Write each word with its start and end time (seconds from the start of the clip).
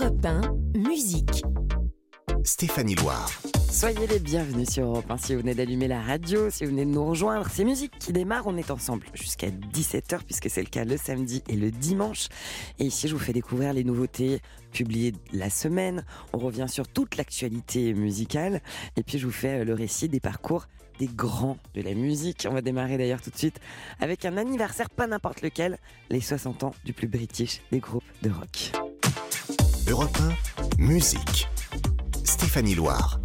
Europe 0.00 0.26
1, 0.26 0.40
musique. 0.76 1.44
Stéphanie 2.42 2.96
Loire. 2.96 3.30
Soyez 3.70 4.08
les 4.08 4.18
bienvenus 4.18 4.68
sur 4.68 4.86
Europe 4.86 5.08
1 5.08 5.16
si 5.18 5.34
vous 5.34 5.42
venez 5.42 5.54
d'allumer 5.54 5.86
la 5.86 6.02
radio, 6.02 6.50
si 6.50 6.64
vous 6.64 6.72
venez 6.72 6.84
de 6.84 6.90
nous 6.90 7.06
rejoindre. 7.06 7.46
C'est 7.48 7.62
musique 7.62 7.96
qui 8.00 8.12
démarre, 8.12 8.44
on 8.46 8.56
est 8.56 8.72
ensemble 8.72 9.06
jusqu'à 9.14 9.50
17h 9.50 10.24
puisque 10.24 10.50
c'est 10.50 10.62
le 10.62 10.68
cas 10.68 10.84
le 10.84 10.96
samedi 10.96 11.44
et 11.48 11.54
le 11.54 11.70
dimanche. 11.70 12.26
Et 12.80 12.86
ici, 12.86 13.06
je 13.06 13.14
vous 13.14 13.20
fais 13.20 13.32
découvrir 13.32 13.72
les 13.72 13.84
nouveautés 13.84 14.40
publiées 14.72 15.12
la 15.32 15.48
semaine. 15.48 16.04
On 16.32 16.38
revient 16.38 16.66
sur 16.68 16.88
toute 16.88 17.16
l'actualité 17.16 17.94
musicale 17.94 18.62
et 18.96 19.04
puis 19.04 19.20
je 19.20 19.26
vous 19.26 19.32
fais 19.32 19.60
euh, 19.60 19.64
le 19.64 19.74
récit 19.74 20.08
des 20.08 20.18
parcours 20.18 20.66
des 20.98 21.06
grands 21.06 21.58
de 21.74 21.82
la 21.82 21.94
musique. 21.94 22.48
On 22.50 22.54
va 22.54 22.62
démarrer 22.62 22.98
d'ailleurs 22.98 23.22
tout 23.22 23.30
de 23.30 23.38
suite 23.38 23.60
avec 24.00 24.24
un 24.24 24.38
anniversaire 24.38 24.90
pas 24.90 25.06
n'importe 25.06 25.42
lequel, 25.42 25.78
les 26.10 26.20
60 26.20 26.64
ans 26.64 26.74
du 26.84 26.92
plus 26.92 27.06
british 27.06 27.60
des 27.70 27.78
groupes 27.78 28.02
de 28.22 28.30
rock. 28.30 28.72
Europe 29.86 30.16
1, 30.78 30.82
musique. 30.82 31.46
Stéphanie 32.24 32.74
Loire. 32.74 33.20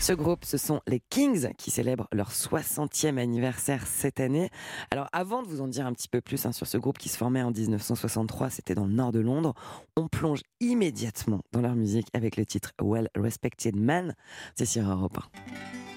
Ce 0.00 0.12
groupe, 0.12 0.44
ce 0.44 0.58
sont 0.58 0.80
les 0.88 0.98
Kings 0.98 1.52
qui 1.56 1.70
célèbrent 1.70 2.08
leur 2.10 2.32
60e 2.32 3.16
anniversaire 3.16 3.86
cette 3.86 4.18
année. 4.18 4.50
Alors 4.90 5.06
avant 5.12 5.42
de 5.42 5.46
vous 5.46 5.60
en 5.60 5.68
dire 5.68 5.86
un 5.86 5.92
petit 5.92 6.08
peu 6.08 6.20
plus 6.20 6.46
hein, 6.46 6.52
sur 6.52 6.66
ce 6.66 6.78
groupe 6.78 6.98
qui 6.98 7.08
se 7.08 7.16
formait 7.16 7.42
en 7.42 7.52
1963, 7.52 8.50
c'était 8.50 8.74
dans 8.74 8.86
le 8.86 8.92
nord 8.92 9.12
de 9.12 9.20
Londres, 9.20 9.54
on 9.96 10.08
plonge 10.08 10.40
immédiatement 10.58 11.42
dans 11.52 11.60
leur 11.60 11.76
musique 11.76 12.08
avec 12.12 12.36
le 12.36 12.44
titre 12.44 12.72
Well 12.82 13.08
Respected 13.14 13.76
Man. 13.76 14.16
C'est 14.56 14.66
sur 14.66 14.90
Europe 14.90 15.18
1. 15.18 15.93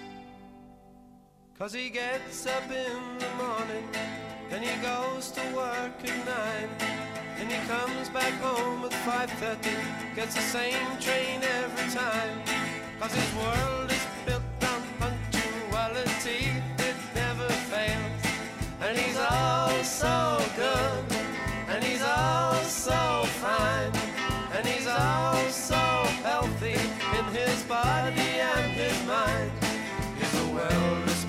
Cause 1.60 1.74
he 1.74 1.90
gets 1.90 2.46
up 2.46 2.70
in 2.70 3.18
the 3.18 3.30
morning 3.34 3.90
and 4.52 4.64
he 4.64 4.80
goes 4.80 5.32
to 5.32 5.42
work 5.56 5.92
at 6.04 6.26
nine. 6.26 6.70
And 7.40 7.52
he 7.52 7.58
comes 7.68 8.10
back 8.10 8.34
home 8.34 8.86
at 8.86 8.92
5.30 8.92 10.16
gets 10.16 10.36
the 10.36 10.42
same 10.42 10.86
train 11.00 11.42
every 11.42 11.92
time. 11.92 12.44
Cause 13.00 13.12
his 13.12 13.34
world 13.36 13.97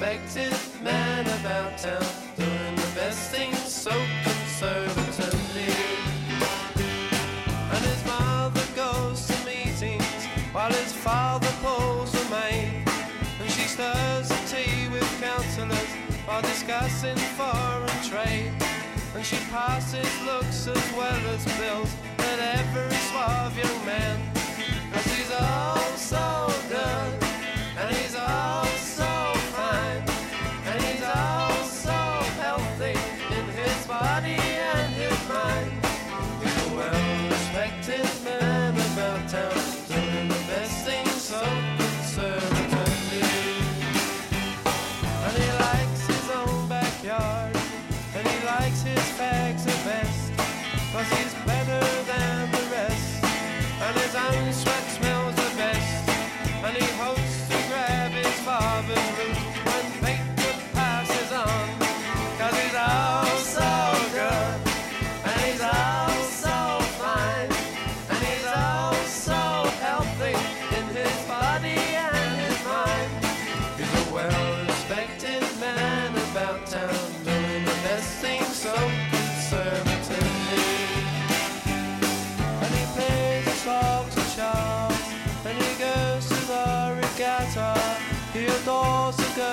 well-respected 0.01 0.55
man 0.83 1.27
about 1.41 1.77
town, 1.79 2.05
doing 2.37 2.75
the 2.77 2.91
best 2.95 3.31
things 3.31 3.59
so 3.59 3.91
conservatively. 4.23 5.73
And 7.73 7.85
his 7.85 8.05
mother 8.07 8.65
goes 8.77 9.27
to 9.27 9.37
meetings 9.45 10.27
while 10.53 10.73
his 10.73 10.93
father 10.93 11.51
pulls 11.63 12.15
a 12.15 12.31
maid. 12.31 12.85
And 13.41 13.51
she 13.51 13.63
stirs 13.63 14.29
the 14.29 14.41
tea 14.47 14.89
with 14.93 15.09
councillors 15.21 15.91
while 16.27 16.43
discussing 16.43 17.17
foreign 17.37 18.03
trade. 18.03 18.53
And 19.15 19.25
she 19.25 19.37
passes 19.51 20.09
looks 20.25 20.67
as 20.67 20.93
well 20.97 21.23
as 21.35 21.45
bills 21.59 21.93
at 22.19 22.39
every 22.59 22.97
suave 23.09 23.57
young 23.57 23.87
man. 23.87 24.21
Cause 24.93 25.07
he's 25.07 25.33
all 25.33 25.97
so 25.97 26.53
good. 26.69 27.25
And 27.79 27.97
he's 27.97 28.17
all 28.17 28.65
so 28.67 29.08
and 54.35 54.78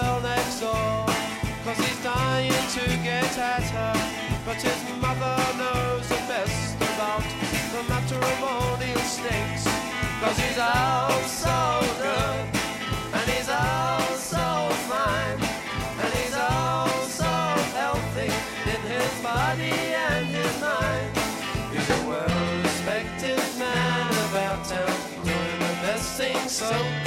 girl 0.01 0.19
next 0.21 0.59
door, 0.59 1.05
cause 1.63 1.77
he's 1.77 2.03
dying 2.03 2.67
to 2.77 2.83
get 3.03 3.37
at 3.37 3.63
her. 3.77 3.95
But 4.45 4.57
his 4.61 4.81
mother 5.01 5.37
knows 5.61 6.07
the 6.09 6.21
best 6.31 6.75
about 6.91 7.25
the 7.73 7.81
matrimonial 7.93 9.05
snakes, 9.17 9.63
cause 10.21 10.37
he's 10.43 10.59
all 10.59 11.19
so 11.45 11.59
good, 12.03 12.45
and 13.15 13.25
he's 13.33 13.49
all 13.49 14.09
so 14.33 14.45
fine, 14.91 15.39
and 16.01 16.11
he's 16.19 16.35
all 16.35 16.99
so 17.21 17.33
healthy 17.79 18.31
in 18.73 18.81
his 18.93 19.11
body 19.23 19.77
and 20.09 20.25
his 20.39 20.53
mind. 20.61 21.11
He's 21.71 21.89
a 21.97 22.01
well-respected 22.09 23.43
man 23.57 24.11
about 24.29 24.59
town, 24.65 24.97
doing 25.23 25.59
the 25.65 25.73
best 25.85 26.17
things 26.17 26.51
so 26.51 27.04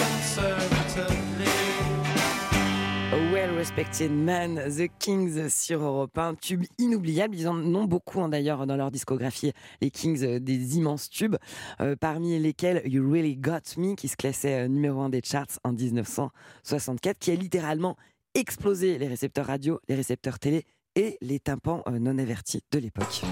A 3.78 3.80
Well-Respected 3.80 4.10
Man, 4.10 4.60
The 4.68 4.90
Kings 4.98 5.48
sur 5.50 5.82
Europe 5.82 6.18
1, 6.18 6.34
tube 6.34 6.64
inoubliable. 6.78 7.36
Ils 7.36 7.46
en 7.46 7.56
ont 7.74 7.84
beaucoup 7.84 8.20
hein, 8.20 8.28
d'ailleurs 8.28 8.66
dans 8.66 8.74
leur 8.74 8.90
discographie, 8.90 9.52
les 9.80 9.92
Kings, 9.92 10.24
euh, 10.24 10.40
des 10.40 10.76
immenses 10.76 11.08
tubes, 11.08 11.36
euh, 11.80 11.94
parmi 11.94 12.36
lesquels 12.40 12.82
You 12.86 13.08
Really 13.08 13.36
Got 13.36 13.76
Me, 13.76 13.94
qui 13.94 14.08
se 14.08 14.16
classait 14.16 14.64
euh, 14.64 14.68
numéro 14.68 15.00
1 15.00 15.10
des 15.10 15.20
charts 15.22 15.60
en 15.62 15.72
1964, 15.72 17.18
qui 17.20 17.30
a 17.30 17.36
littéralement 17.36 17.96
explosé 18.34 18.98
les 18.98 19.06
récepteurs 19.06 19.46
radio, 19.46 19.78
les 19.88 19.94
récepteurs 19.94 20.40
télé 20.40 20.64
et 20.96 21.16
les 21.20 21.38
tympans 21.38 21.84
non 21.88 22.18
avertis 22.18 22.62
de 22.72 22.80
l'époque. 22.80 23.22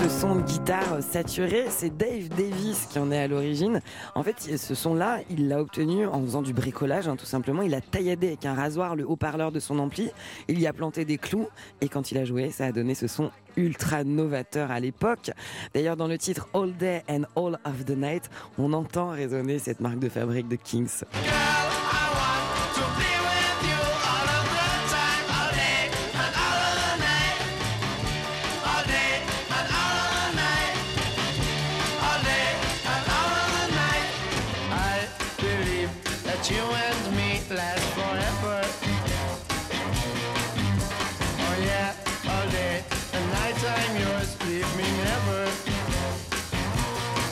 Ce 0.00 0.08
son 0.08 0.36
de 0.36 0.40
guitare 0.40 1.02
saturé, 1.02 1.66
c'est 1.68 1.94
Dave 1.94 2.28
Davis 2.28 2.86
qui 2.90 2.98
en 2.98 3.12
est 3.12 3.18
à 3.18 3.28
l'origine. 3.28 3.82
En 4.14 4.22
fait, 4.22 4.56
ce 4.56 4.74
son-là, 4.74 5.18
il 5.28 5.48
l'a 5.48 5.60
obtenu 5.60 6.06
en 6.06 6.22
faisant 6.22 6.40
du 6.40 6.54
bricolage, 6.54 7.06
hein, 7.06 7.16
tout 7.16 7.26
simplement. 7.26 7.60
Il 7.60 7.74
a 7.74 7.82
tailladé 7.82 8.28
avec 8.28 8.46
un 8.46 8.54
rasoir 8.54 8.96
le 8.96 9.06
haut-parleur 9.06 9.52
de 9.52 9.60
son 9.60 9.78
ampli, 9.78 10.10
il 10.48 10.58
y 10.58 10.66
a 10.66 10.72
planté 10.72 11.04
des 11.04 11.18
clous, 11.18 11.48
et 11.82 11.90
quand 11.90 12.12
il 12.12 12.16
a 12.16 12.24
joué, 12.24 12.50
ça 12.50 12.64
a 12.64 12.72
donné 12.72 12.94
ce 12.94 13.08
son 13.08 13.30
ultra 13.58 14.02
novateur 14.02 14.70
à 14.70 14.80
l'époque. 14.80 15.32
D'ailleurs, 15.74 15.96
dans 15.98 16.08
le 16.08 16.16
titre 16.16 16.48
All 16.54 16.72
Day 16.72 17.02
and 17.06 17.24
All 17.36 17.58
of 17.66 17.84
the 17.84 17.96
Night, 17.96 18.30
on 18.56 18.72
entend 18.72 19.10
résonner 19.10 19.58
cette 19.58 19.80
marque 19.80 19.98
de 19.98 20.08
fabrique 20.08 20.48
de 20.48 20.56
Kings. 20.56 21.04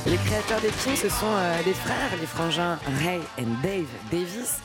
Les 0.06 0.16
créateurs 0.16 0.60
des 0.62 0.70
Kings, 0.82 0.96
ce 0.96 1.10
sont 1.10 1.26
euh, 1.26 1.62
des 1.64 1.74
frères, 1.74 2.10
les 2.18 2.26
frangins 2.26 2.78
Ray 3.04 3.20
et 3.36 3.44
Dave 3.62 3.84
Davis. 4.10 4.58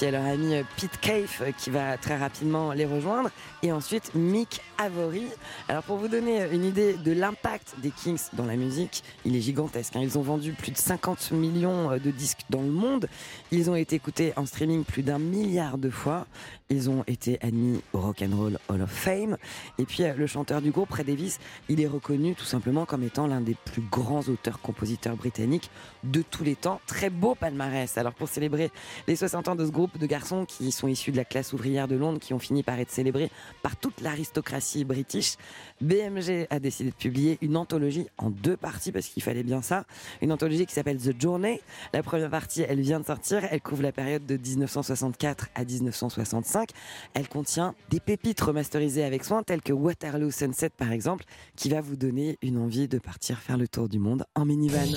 Puis 0.00 0.06
a 0.06 0.12
leur 0.12 0.24
ami 0.24 0.54
euh, 0.54 0.62
Pete 0.80 0.98
Cave 0.98 1.30
euh, 1.42 1.52
qui 1.52 1.68
va 1.68 1.98
très 1.98 2.16
rapidement 2.16 2.72
les 2.72 2.86
rejoindre. 2.86 3.28
Et 3.62 3.70
ensuite 3.70 4.14
Mick 4.14 4.62
Avory. 4.78 5.26
Alors 5.68 5.82
pour 5.82 5.98
vous 5.98 6.08
donner 6.08 6.46
une 6.52 6.64
idée 6.64 6.94
de 6.94 7.12
l'impact 7.12 7.74
des 7.82 7.90
Kings 7.90 8.28
dans 8.32 8.46
la 8.46 8.56
musique, 8.56 9.04
il 9.26 9.36
est 9.36 9.42
gigantesque. 9.42 9.96
hein. 9.96 10.00
Ils 10.02 10.16
ont 10.16 10.22
vendu 10.22 10.52
plus 10.52 10.72
de 10.72 10.78
50 10.78 11.32
millions 11.32 11.90
de 11.90 12.10
disques 12.10 12.46
dans 12.48 12.62
le 12.62 12.70
monde. 12.70 13.08
Ils 13.52 13.68
ont 13.68 13.74
été 13.76 13.96
écoutés 13.96 14.32
en 14.36 14.46
streaming 14.46 14.84
plus 14.84 15.02
d'un 15.02 15.18
milliard 15.18 15.76
de 15.76 15.90
fois. 15.90 16.26
Ils 16.70 16.88
ont 16.88 17.02
été 17.08 17.36
admis 17.42 17.82
au 17.92 17.98
Rock 17.98 18.22
and 18.22 18.36
Roll 18.36 18.58
Hall 18.68 18.82
of 18.82 18.90
Fame. 18.90 19.36
Et 19.78 19.84
puis 19.84 20.04
euh, 20.04 20.14
le 20.14 20.28
chanteur 20.28 20.62
du 20.62 20.70
groupe, 20.70 20.92
Ray 20.92 21.04
Davis, 21.04 21.40
il 21.68 21.80
est 21.80 21.88
reconnu 21.88 22.36
tout 22.36 22.44
simplement 22.44 22.86
comme 22.86 23.02
étant 23.02 23.26
l'un 23.26 23.40
des 23.40 23.56
plus 23.64 23.82
grands 23.82 24.20
auteurs-compositeurs 24.20 25.16
britanniques 25.16 25.68
de 26.04 26.22
tous 26.22 26.44
les 26.44 26.54
temps. 26.54 26.80
Très 26.86 27.10
beau 27.10 27.34
palmarès. 27.34 27.98
Alors 27.98 28.14
pour 28.14 28.28
célébrer 28.28 28.70
les 29.08 29.16
60 29.16 29.48
ans 29.48 29.56
de 29.56 29.66
ce 29.66 29.72
groupe 29.72 29.89
de 29.98 30.06
garçons 30.06 30.44
qui 30.44 30.70
sont 30.72 30.88
issus 30.88 31.12
de 31.12 31.16
la 31.16 31.24
classe 31.24 31.52
ouvrière 31.52 31.88
de 31.88 31.96
Londres, 31.96 32.18
qui 32.20 32.34
ont 32.34 32.38
fini 32.38 32.62
par 32.62 32.78
être 32.78 32.90
célébrés 32.90 33.30
par 33.62 33.76
toute 33.76 34.00
l'aristocratie 34.00 34.84
british, 34.84 35.36
BMG 35.80 36.46
a 36.50 36.58
décidé 36.60 36.90
de 36.90 36.94
publier 36.94 37.38
une 37.40 37.56
anthologie 37.56 38.06
en 38.18 38.30
deux 38.30 38.56
parties 38.56 38.92
parce 38.92 39.06
qu'il 39.06 39.22
fallait 39.22 39.42
bien 39.42 39.62
ça. 39.62 39.84
Une 40.20 40.32
anthologie 40.32 40.66
qui 40.66 40.74
s'appelle 40.74 40.98
The 40.98 41.20
Journey. 41.20 41.60
La 41.92 42.02
première 42.02 42.30
partie, 42.30 42.62
elle 42.62 42.80
vient 42.80 43.00
de 43.00 43.06
sortir. 43.06 43.42
Elle 43.50 43.60
couvre 43.60 43.82
la 43.82 43.92
période 43.92 44.26
de 44.26 44.36
1964 44.36 45.48
à 45.54 45.64
1965. 45.64 46.70
Elle 47.14 47.28
contient 47.28 47.74
des 47.90 48.00
pépites 48.00 48.40
remasterisées 48.40 49.04
avec 49.04 49.24
soin, 49.24 49.42
telles 49.42 49.62
que 49.62 49.72
Waterloo 49.72 50.30
Sunset 50.30 50.70
par 50.70 50.92
exemple, 50.92 51.24
qui 51.56 51.68
va 51.68 51.80
vous 51.80 51.96
donner 51.96 52.38
une 52.42 52.58
envie 52.58 52.88
de 52.88 52.98
partir 52.98 53.38
faire 53.38 53.56
le 53.56 53.68
tour 53.68 53.88
du 53.88 53.98
monde 53.98 54.24
en 54.34 54.44
minivan. 54.44 54.88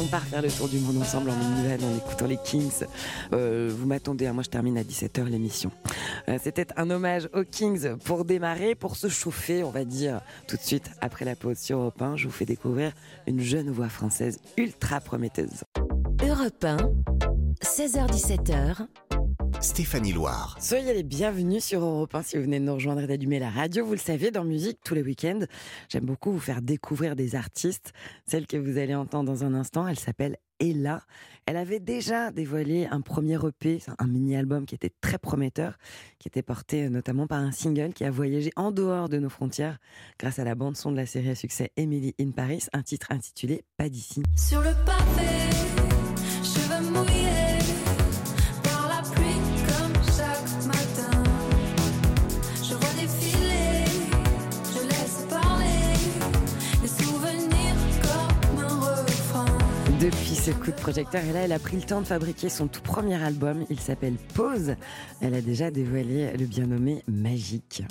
On 0.00 0.06
part 0.06 0.24
faire 0.24 0.42
le 0.42 0.50
tour 0.50 0.68
du 0.68 0.78
monde 0.78 0.98
ensemble 1.00 1.30
en 1.30 1.36
minivan 1.36 1.82
en 1.86 1.96
écoutant 1.96 2.26
les 2.26 2.36
Kings. 2.36 2.84
Euh, 3.32 3.72
vous 3.74 3.86
m'attendez, 3.86 4.26
hein, 4.26 4.34
moi 4.34 4.42
je 4.42 4.50
termine 4.50 4.76
à 4.76 4.82
17h 4.82 5.24
l'émission. 5.24 5.70
Euh, 6.28 6.38
C'était 6.42 6.66
un 6.76 6.90
hommage 6.90 7.30
aux 7.32 7.44
Kings 7.44 7.96
pour 8.04 8.26
démarrer, 8.26 8.74
pour 8.74 8.96
se 8.96 9.08
chauffer, 9.08 9.64
on 9.64 9.70
va 9.70 9.84
dire, 9.86 10.20
tout 10.46 10.56
de 10.56 10.62
suite 10.62 10.90
après 11.00 11.24
la 11.24 11.34
pause 11.34 11.56
sur 11.58 11.78
Europe 11.78 12.02
1. 12.02 12.16
Je 12.16 12.26
vous 12.26 12.32
fais 12.32 12.44
découvrir 12.44 12.92
une 13.26 13.40
jeune 13.40 13.70
voix 13.70 13.88
française 13.88 14.38
ultra 14.58 15.00
prometteuse. 15.00 15.64
Europe 16.22 16.64
1, 16.64 16.76
16h17h, 17.62 18.86
Stéphanie 19.60 20.12
Loire. 20.12 20.56
Soyez 20.60 20.94
les 20.94 21.02
bienvenus 21.02 21.64
sur 21.64 21.82
Europe 21.82 22.14
1 22.14 22.22
si 22.22 22.36
vous 22.36 22.44
venez 22.44 22.60
de 22.60 22.64
nous 22.64 22.74
rejoindre 22.74 23.00
et 23.02 23.06
d'allumer 23.08 23.40
la 23.40 23.50
radio. 23.50 23.84
Vous 23.84 23.92
le 23.92 23.98
savez, 23.98 24.30
dans 24.30 24.44
musique, 24.44 24.78
tous 24.84 24.94
les 24.94 25.02
week-ends, 25.02 25.40
j'aime 25.88 26.04
beaucoup 26.04 26.30
vous 26.30 26.38
faire 26.38 26.62
découvrir 26.62 27.16
des 27.16 27.34
artistes. 27.34 27.92
Celle 28.24 28.46
que 28.46 28.56
vous 28.56 28.78
allez 28.78 28.94
entendre 28.94 29.32
dans 29.32 29.44
un 29.44 29.54
instant, 29.54 29.88
elle 29.88 29.98
s'appelle 29.98 30.36
Ella. 30.60 31.02
Elle 31.46 31.56
avait 31.56 31.80
déjà 31.80 32.30
dévoilé 32.30 32.86
un 32.86 33.00
premier 33.00 33.38
EP, 33.44 33.80
un 33.98 34.06
mini-album 34.06 34.64
qui 34.64 34.76
était 34.76 34.92
très 35.00 35.18
prometteur, 35.18 35.76
qui 36.20 36.28
était 36.28 36.42
porté 36.42 36.88
notamment 36.88 37.26
par 37.26 37.40
un 37.40 37.52
single 37.52 37.92
qui 37.92 38.04
a 38.04 38.10
voyagé 38.10 38.52
en 38.54 38.70
dehors 38.70 39.08
de 39.08 39.18
nos 39.18 39.30
frontières 39.30 39.78
grâce 40.20 40.38
à 40.38 40.44
la 40.44 40.54
bande-son 40.54 40.92
de 40.92 40.96
la 40.96 41.06
série 41.06 41.30
à 41.30 41.34
succès 41.34 41.72
Emily 41.76 42.14
in 42.20 42.30
Paris, 42.30 42.66
un 42.72 42.82
titre 42.82 43.08
intitulé 43.10 43.64
Pas 43.76 43.88
d'ici. 43.88 44.22
Sur 44.36 44.60
le 44.60 44.70
pavé, 44.84 45.77
ce 60.38 60.50
coup 60.52 60.70
de 60.70 60.76
projecteur, 60.76 61.22
et 61.24 61.32
là, 61.32 61.40
elle 61.40 61.52
a 61.52 61.58
pris 61.58 61.76
le 61.76 61.82
temps 61.82 62.00
de 62.00 62.06
fabriquer 62.06 62.48
son 62.48 62.68
tout 62.68 62.80
premier 62.80 63.20
album. 63.22 63.64
Il 63.70 63.80
s'appelle 63.80 64.14
Pause. 64.34 64.76
Elle 65.20 65.34
a 65.34 65.40
déjà 65.40 65.70
dévoilé 65.70 66.32
le 66.36 66.46
bien 66.46 66.66
nommé 66.66 67.02
Magique. 67.08 67.82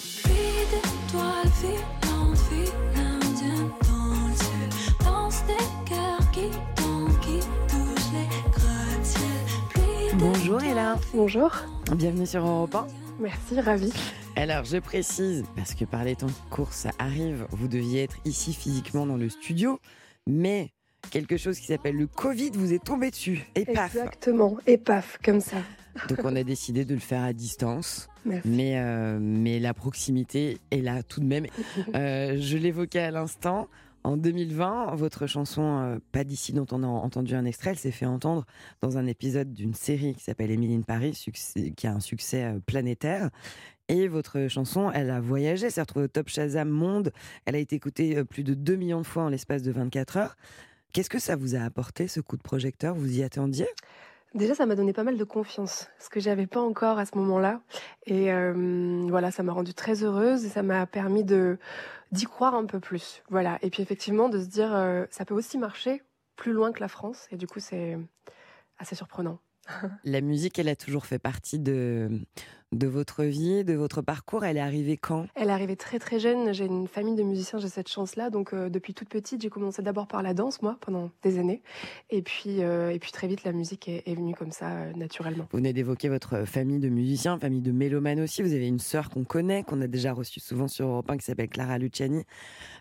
Bonjour 10.15 10.61
Ella, 10.61 10.97
Bonjour, 11.13 11.51
bienvenue 11.95 12.25
sur 12.25 12.45
Europe 12.45 12.73
1. 12.75 12.87
merci, 13.19 13.59
ravi. 13.59 13.91
Alors, 14.35 14.63
je 14.63 14.77
précise, 14.77 15.43
parce 15.55 15.73
que 15.73 15.85
par 15.85 16.03
les 16.03 16.15
temps 16.15 16.27
de 16.27 16.49
course, 16.49 16.75
ça 16.75 16.91
arrive, 16.99 17.45
vous 17.51 17.67
deviez 17.67 18.03
être 18.03 18.17
ici 18.25 18.53
physiquement 18.53 19.05
dans 19.05 19.17
le 19.17 19.29
studio, 19.29 19.79
mais 20.25 20.71
quelque 21.09 21.37
chose 21.37 21.59
qui 21.59 21.67
s'appelle 21.67 21.95
le 21.95 22.07
Covid 22.07 22.51
vous 22.53 22.73
est 22.73 22.83
tombé 22.83 23.09
dessus. 23.11 23.45
Et 23.55 23.65
paf 23.65 23.95
Exactement, 23.95 24.57
et 24.67 24.77
paf, 24.77 25.17
comme 25.23 25.39
ça. 25.41 25.57
Donc, 26.09 26.19
on 26.23 26.35
a 26.35 26.43
décidé 26.43 26.85
de 26.85 26.93
le 26.93 26.99
faire 26.99 27.23
à 27.23 27.33
distance. 27.33 28.07
Merci. 28.25 28.47
Mais, 28.49 28.77
euh, 28.79 29.17
mais 29.19 29.59
la 29.59 29.73
proximité 29.73 30.59
est 30.71 30.81
là 30.81 31.01
tout 31.03 31.19
de 31.21 31.25
même. 31.25 31.45
Euh, 31.95 32.37
je 32.39 32.57
l'évoquais 32.57 32.99
à 32.99 33.11
l'instant. 33.11 33.67
En 34.03 34.15
2020, 34.15 34.95
votre 34.95 35.27
chanson 35.27 35.79
euh, 35.81 35.97
Pas 36.11 36.23
d'ici 36.23 36.53
dont 36.53 36.65
on 36.71 36.83
a 36.83 36.87
entendu 36.87 37.33
un 37.35 37.45
extrait, 37.45 37.71
elle 37.71 37.77
s'est 37.77 37.91
fait 37.91 38.05
entendre 38.05 38.45
dans 38.81 38.97
un 38.97 39.05
épisode 39.07 39.53
d'une 39.53 39.73
série 39.73 40.13
qui 40.15 40.23
s'appelle 40.23 40.51
Emily 40.51 40.75
in 40.75 40.81
Paris, 40.81 41.13
succès- 41.13 41.71
qui 41.75 41.87
a 41.87 41.93
un 41.93 41.99
succès 41.99 42.53
planétaire. 42.65 43.29
Et 43.89 44.07
votre 44.07 44.47
chanson, 44.49 44.91
elle 44.91 45.09
a 45.09 45.19
voyagé, 45.19 45.65
elle 45.67 45.71
s'est 45.71 45.81
retrouvée 45.81 46.05
au 46.05 46.09
top 46.09 46.29
Shazam 46.29 46.69
Monde. 46.69 47.11
Elle 47.45 47.55
a 47.55 47.59
été 47.59 47.75
écoutée 47.75 48.23
plus 48.25 48.43
de 48.43 48.53
2 48.53 48.75
millions 48.75 49.01
de 49.01 49.05
fois 49.07 49.23
en 49.23 49.29
l'espace 49.29 49.63
de 49.63 49.71
24 49.71 50.17
heures. 50.17 50.37
Qu'est-ce 50.97 51.11
que 51.11 51.19
ça 51.19 51.35
vous 51.35 51.53
a 51.53 51.59
apporté, 51.59 52.07
ce 52.07 52.21
coup 52.21 52.37
de 52.37 52.41
projecteur? 52.41 52.95
Vous 52.95 53.19
y 53.19 53.21
attendiez? 53.21 53.67
Déjà, 54.33 54.55
ça 54.55 54.65
m'a 54.65 54.73
donné 54.73 54.93
pas 54.93 55.03
mal 55.03 55.15
de 55.15 55.23
confiance, 55.23 55.85
ce 55.99 56.09
que 56.09 56.19
j'avais 56.19 56.47
pas 56.47 56.59
encore 56.59 56.97
à 56.97 57.05
ce 57.05 57.15
moment-là. 57.19 57.61
Et 58.07 58.33
euh, 58.33 59.05
voilà, 59.07 59.29
ça 59.29 59.43
m'a 59.43 59.53
rendue 59.53 59.75
très 59.75 60.03
heureuse 60.03 60.43
et 60.43 60.49
ça 60.49 60.63
m'a 60.63 60.87
permis 60.87 61.23
de 61.23 61.59
d'y 62.11 62.25
croire 62.25 62.55
un 62.55 62.65
peu 62.65 62.79
plus. 62.79 63.21
Voilà. 63.29 63.59
Et 63.61 63.69
puis 63.69 63.83
effectivement, 63.83 64.27
de 64.27 64.41
se 64.41 64.47
dire, 64.47 64.73
euh, 64.73 65.05
ça 65.11 65.23
peut 65.23 65.35
aussi 65.35 65.59
marcher 65.59 66.01
plus 66.35 66.51
loin 66.51 66.71
que 66.71 66.79
la 66.79 66.87
France. 66.87 67.27
Et 67.29 67.37
du 67.37 67.45
coup, 67.45 67.59
c'est 67.59 67.95
assez 68.79 68.95
surprenant. 68.95 69.37
La 70.03 70.21
musique, 70.21 70.57
elle 70.57 70.69
a 70.69 70.75
toujours 70.75 71.05
fait 71.05 71.19
partie 71.19 71.59
de, 71.59 72.09
de 72.73 72.87
votre 72.87 73.23
vie, 73.23 73.63
de 73.63 73.73
votre 73.73 74.01
parcours. 74.01 74.43
Elle 74.43 74.57
est 74.57 74.61
arrivée 74.61 74.97
quand? 74.97 75.27
Elle 75.35 75.49
est 75.49 75.53
arrivée 75.53 75.77
très 75.77 75.99
très 75.99 76.19
jeune. 76.19 76.53
J'ai 76.53 76.65
une 76.65 76.87
famille 76.87 77.15
de 77.15 77.23
musiciens, 77.23 77.59
j'ai 77.59 77.69
cette 77.69 77.87
chance-là. 77.87 78.29
Donc 78.29 78.53
euh, 78.53 78.69
depuis 78.69 78.93
toute 78.93 79.09
petite, 79.09 79.41
j'ai 79.41 79.49
commencé 79.49 79.81
d'abord 79.81 80.07
par 80.07 80.21
la 80.21 80.33
danse, 80.33 80.61
moi, 80.61 80.77
pendant 80.81 81.09
des 81.23 81.39
années. 81.39 81.61
Et 82.09 82.21
puis, 82.21 82.61
euh, 82.63 82.89
et 82.89 82.99
puis 82.99 83.11
très 83.11 83.27
vite, 83.27 83.43
la 83.45 83.53
musique 83.53 83.87
est, 83.87 84.03
est 84.05 84.15
venue 84.15 84.35
comme 84.35 84.51
ça, 84.51 84.69
euh, 84.69 84.93
naturellement. 84.93 85.47
Vous 85.51 85.57
venez 85.57 85.71
d'évoquer 85.71 86.09
votre 86.09 86.45
famille 86.45 86.79
de 86.79 86.89
musiciens, 86.89 87.39
famille 87.39 87.61
de 87.61 87.71
mélomanes 87.71 88.19
aussi. 88.19 88.41
Vous 88.41 88.53
avez 88.53 88.67
une 88.67 88.79
sœur 88.79 89.09
qu'on 89.09 89.23
connaît, 89.23 89.63
qu'on 89.63 89.81
a 89.81 89.87
déjà 89.87 90.11
reçue 90.11 90.41
souvent 90.41 90.67
sur 90.67 90.87
Europe 90.87 91.09
1, 91.09 91.17
qui 91.17 91.25
s'appelle 91.25 91.49
Clara 91.49 91.77
Luciani, 91.77 92.23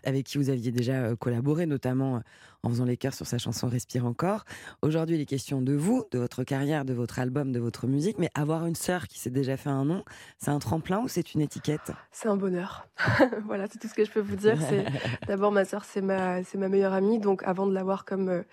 avec 0.03 0.25
qui 0.25 0.37
vous 0.37 0.49
aviez 0.49 0.71
déjà 0.71 1.15
collaboré, 1.15 1.65
notamment 1.65 2.21
en 2.63 2.69
faisant 2.69 2.85
les 2.85 2.97
chœurs 2.97 3.13
sur 3.13 3.25
sa 3.25 3.37
chanson 3.37 3.67
Respire 3.67 4.05
encore. 4.05 4.45
Aujourd'hui, 4.81 5.15
il 5.15 5.21
est 5.21 5.25
question 5.25 5.61
de 5.61 5.73
vous, 5.73 6.05
de 6.11 6.19
votre 6.19 6.43
carrière, 6.43 6.85
de 6.85 6.93
votre 6.93 7.19
album, 7.19 7.51
de 7.51 7.59
votre 7.59 7.87
musique. 7.87 8.17
Mais 8.17 8.29
avoir 8.33 8.65
une 8.65 8.75
sœur 8.75 9.07
qui 9.07 9.19
s'est 9.19 9.29
déjà 9.29 9.57
fait 9.57 9.69
un 9.69 9.76
nom, 9.85 10.03
c'est 10.37 10.51
un 10.51 10.59
tremplin 10.59 10.99
ou 10.99 11.07
c'est 11.07 11.33
une 11.33 11.41
étiquette? 11.41 11.91
C'est 12.11 12.27
un 12.27 12.37
bonheur. 12.37 12.87
voilà, 13.45 13.67
c'est 13.67 13.79
tout 13.79 13.87
ce 13.87 13.93
que 13.93 14.05
je 14.05 14.11
peux 14.11 14.19
vous 14.19 14.35
dire. 14.35 14.57
C'est 14.61 14.85
d'abord 15.27 15.51
ma 15.51 15.65
sœur, 15.65 15.83
c'est 15.85 16.01
ma, 16.01 16.43
c'est 16.43 16.57
ma 16.57 16.69
meilleure 16.69 16.93
amie. 16.93 17.19
Donc 17.19 17.43
avant 17.43 17.67
de 17.67 17.73
l'avoir 17.73 18.05
comme, 18.05 18.29
euh, 18.29 18.43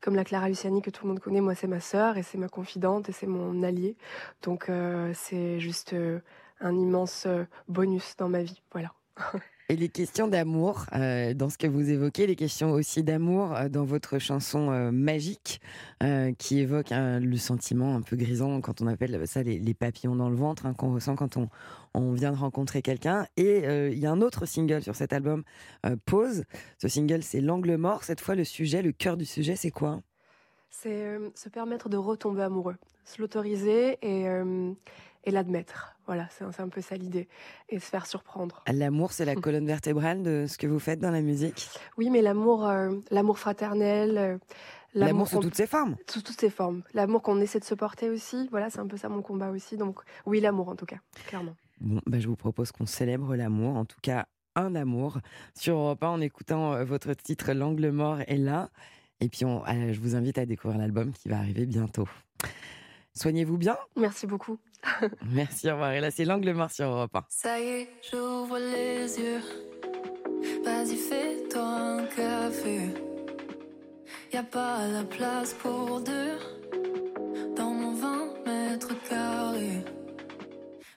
comme 0.00 0.14
la 0.14 0.24
Clara 0.24 0.48
Luciani 0.48 0.82
que 0.82 0.90
tout 0.90 1.04
le 1.04 1.08
monde 1.10 1.20
connaît, 1.20 1.40
moi 1.40 1.54
c'est 1.54 1.66
ma 1.66 1.80
sœur 1.80 2.16
et 2.16 2.22
c'est 2.22 2.38
ma 2.38 2.48
confidente 2.48 3.08
et 3.08 3.12
c'est 3.12 3.26
mon 3.26 3.62
allié. 3.62 3.96
Donc 4.42 4.68
euh, 4.68 5.12
c'est 5.14 5.60
juste 5.60 5.92
euh, 5.92 6.20
un 6.60 6.76
immense 6.76 7.26
bonus 7.68 8.16
dans 8.16 8.28
ma 8.28 8.42
vie. 8.42 8.62
Voilà. 8.72 8.92
Et 9.70 9.76
les 9.76 9.88
questions 9.88 10.28
d'amour, 10.28 10.84
euh, 10.92 11.32
dans 11.32 11.48
ce 11.48 11.56
que 11.56 11.66
vous 11.66 11.88
évoquez, 11.90 12.26
les 12.26 12.36
questions 12.36 12.72
aussi 12.72 13.02
d'amour 13.02 13.54
euh, 13.54 13.70
dans 13.70 13.84
votre 13.84 14.18
chanson 14.18 14.70
euh, 14.70 14.90
magique, 14.90 15.58
euh, 16.02 16.34
qui 16.36 16.58
évoque 16.58 16.92
euh, 16.92 17.18
le 17.18 17.36
sentiment 17.38 17.96
un 17.96 18.02
peu 18.02 18.14
grisant, 18.14 18.60
quand 18.60 18.82
on 18.82 18.86
appelle 18.86 19.26
ça 19.26 19.42
les, 19.42 19.74
papillons 19.74 20.16
dans 20.16 20.28
le 20.28 20.36
ventre, 20.36 20.66
hein, 20.66 20.74
qu'on 20.74 20.92
ressent 20.92 21.16
quand 21.16 21.38
on, 21.38 21.48
on 21.94 22.12
vient 22.12 22.30
de 22.30 22.36
rencontrer 22.36 22.82
quelqu'un. 22.82 23.26
Et 23.38 23.64
il 23.92 23.98
y 23.98 24.04
a 24.04 24.12
un 24.12 24.20
autre 24.20 24.44
single 24.44 24.82
sur 24.82 24.96
cet 24.96 25.14
album, 25.14 25.44
Pause. 26.04 26.44
Ce 26.78 26.88
single, 26.88 27.22
c'est 27.22 27.40
L'angle 27.40 27.76
mort. 27.76 28.04
Cette 28.04 28.20
fois, 28.20 28.34
le 28.34 28.44
sujet, 28.44 28.82
le 28.82 28.92
cœur 28.92 29.16
du 29.16 29.24
sujet, 29.24 29.56
c'est 29.56 29.70
quoi? 29.70 30.00
C'est 30.70 31.18
se 31.34 31.48
permettre 31.48 31.88
de 31.88 31.96
retomber 31.96 32.42
amoureux, 32.42 32.76
se 33.04 33.20
l'autoriser 33.20 33.98
et, 34.02 34.26
et 35.24 35.30
l'admettre. 35.30 35.96
Voilà, 36.06 36.28
c'est 36.30 36.44
un, 36.60 36.68
peu 36.68 36.80
ça 36.82 36.96
l'idée. 36.96 37.28
Et 37.70 37.78
se 37.78 37.86
faire 37.86 38.06
surprendre. 38.06 38.62
L'amour, 38.70 39.12
c'est 39.12 39.24
la 39.24 39.34
colonne 39.36 39.66
vertébrale 39.66 40.22
de 40.22 40.44
ce 40.48 40.58
que 40.58 40.66
vous 40.66 40.78
faites 40.78 41.00
dans 41.00 41.10
la 41.10 41.22
musique? 41.22 41.68
Oui, 41.96 42.10
mais 42.10 42.20
l'amour, 42.22 42.66
euh, 42.68 42.90
l'amour 43.10 43.38
fraternel, 43.38 44.18
euh, 44.18 44.38
L'amour 44.94 45.26
sous 45.26 45.40
toutes 45.40 45.56
ses 45.56 45.66
formes. 45.66 45.96
sous 46.08 46.22
toutes 46.22 46.38
ses 46.40 46.50
formes. 46.50 46.82
L'amour 46.92 47.20
qu'on 47.22 47.40
essaie 47.40 47.58
de 47.58 47.64
se 47.64 47.74
porter 47.74 48.10
aussi. 48.10 48.46
Voilà, 48.52 48.70
c'est 48.70 48.78
un 48.78 48.86
peu 48.86 48.96
ça 48.96 49.08
mon 49.08 49.22
combat 49.22 49.50
aussi. 49.50 49.76
Donc 49.76 49.98
oui, 50.26 50.40
l'amour 50.40 50.68
en 50.68 50.76
tout 50.76 50.86
cas, 50.86 50.98
clairement. 51.26 51.56
Bon, 51.80 52.00
bah, 52.06 52.20
je 52.20 52.28
vous 52.28 52.36
propose 52.36 52.70
qu'on 52.70 52.86
célèbre 52.86 53.34
l'amour, 53.34 53.76
en 53.76 53.84
tout 53.84 53.98
cas 54.02 54.26
un 54.54 54.76
amour, 54.76 55.18
sur 55.58 55.74
Europe 55.76 56.04
1 56.04 56.08
en 56.08 56.20
écoutant 56.20 56.74
euh, 56.74 56.84
votre 56.84 57.12
titre 57.14 57.52
L'angle 57.52 57.90
mort 57.90 58.20
est 58.28 58.36
là. 58.36 58.68
Et 59.20 59.28
puis, 59.28 59.44
on- 59.44 59.64
euh, 59.66 59.92
je 59.92 59.98
vous 60.00 60.14
invite 60.14 60.38
à 60.38 60.46
découvrir 60.46 60.78
l'album 60.78 61.12
qui 61.12 61.28
va 61.28 61.38
arriver 61.38 61.66
bientôt. 61.66 62.06
Soignez-vous 63.14 63.56
bien. 63.56 63.76
Merci 63.96 64.26
beaucoup. 64.26 64.58
Merci, 65.30 65.68
au 65.70 65.72
revoir. 65.72 65.92
Et 65.92 66.00
là, 66.00 66.10
c'est 66.10 66.24
L'angle 66.24 66.52
mort 66.52 66.70
sur 66.70 66.86
Europe 66.86 67.14
1. 67.14 67.24
Ça 67.28 67.60
y 67.60 67.62
est, 67.64 67.88
j'ouvre 68.10 68.58
les 68.58 69.18
yeux. 69.18 69.40
Vas-y, 70.64 70.96
fais-toi 70.96 71.62
un 71.62 72.04
café. 72.06 72.80
Y 74.32 74.36
a 74.36 74.42
pas 74.42 74.86
la 74.88 75.04
place 75.04 75.54
pour 75.54 76.00
deux 76.00 76.38
dans 77.56 77.70
mon 77.70 77.94
20 77.94 78.28
mètres 78.46 78.94
carrés. 79.08 79.84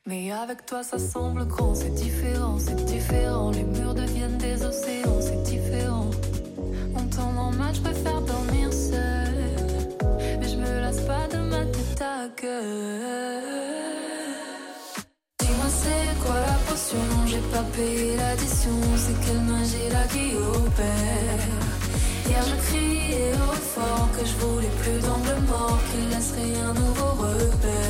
Mais 0.07 0.31
avec 0.31 0.65
toi, 0.65 0.81
ça 0.83 0.97
semble 0.97 1.45
grand, 1.45 1.75
c'est 1.75 1.93
différent, 1.93 2.57
c'est 2.57 2.83
différent. 2.85 3.51
Les 3.51 3.63
murs 3.63 3.93
deviennent 3.93 4.37
des 4.37 4.65
océans, 4.65 5.21
c'est 5.21 5.43
différent. 5.43 6.09
On 6.95 7.05
tourne 7.07 7.37
en 7.37 7.51
match, 7.51 7.75
je 7.75 7.81
préfère 7.81 8.21
dormir 8.21 8.73
seul. 8.73 9.35
Mais 10.39 10.47
je 10.47 10.55
me 10.55 10.79
lasse 10.81 11.01
pas 11.01 11.27
de 11.27 11.37
ma 11.37 11.65
à 12.01 12.27
gueule. 12.41 13.43
Dis-moi 15.39 15.65
c'est 15.69 16.19
quoi 16.23 16.35
la 16.35 16.57
potion? 16.67 16.97
J'ai 17.25 17.43
pas 17.51 17.63
payé 17.75 18.15
l'addition 18.17 18.77
C'est 18.95 19.19
quelle 19.25 19.41
magie 19.41 19.89
là 19.91 20.03
qui 20.11 20.35
opère. 20.35 21.45
Hier 22.27 22.43
je 22.43 22.55
criais 22.67 23.33
au 23.49 23.53
fort 23.53 24.09
Que 24.17 24.25
je 24.25 24.35
voulais 24.45 24.73
plus 24.81 24.99
d'angle 25.05 25.39
mort 25.47 25.79
Qu'il 25.91 26.09
laisserait 26.09 26.59
un 26.69 26.73
nouveau 26.73 27.11
repère 27.23 27.86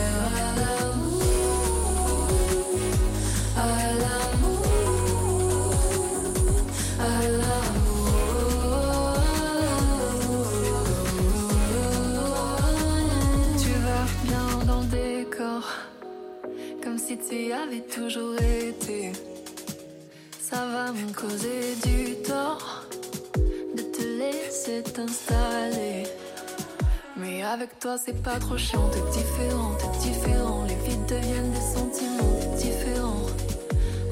c'est 27.96 28.22
pas 28.22 28.38
trop 28.40 28.58
chiant, 28.58 28.90
t'es 28.90 29.00
différent, 29.18 29.72
t'es 29.80 30.10
différent. 30.10 30.66
Les 30.68 30.76
vides 30.76 31.06
deviennent 31.06 31.52
des 31.52 31.62
sentiments, 31.62 32.34
t'es 32.42 32.64
différent. 32.64 33.22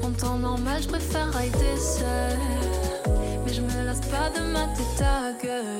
En 0.02 0.10
temps 0.12 0.38
normal, 0.38 0.80
je 0.82 0.88
préfère 0.88 1.30
rider 1.34 1.76
seul. 1.78 2.38
Mais 3.44 3.52
je 3.52 3.60
me 3.60 3.84
lasse 3.84 4.00
pas 4.00 4.30
de 4.30 4.46
ma 4.52 4.66
tête 4.68 5.02
à 5.02 5.32
gueule. 5.44 5.75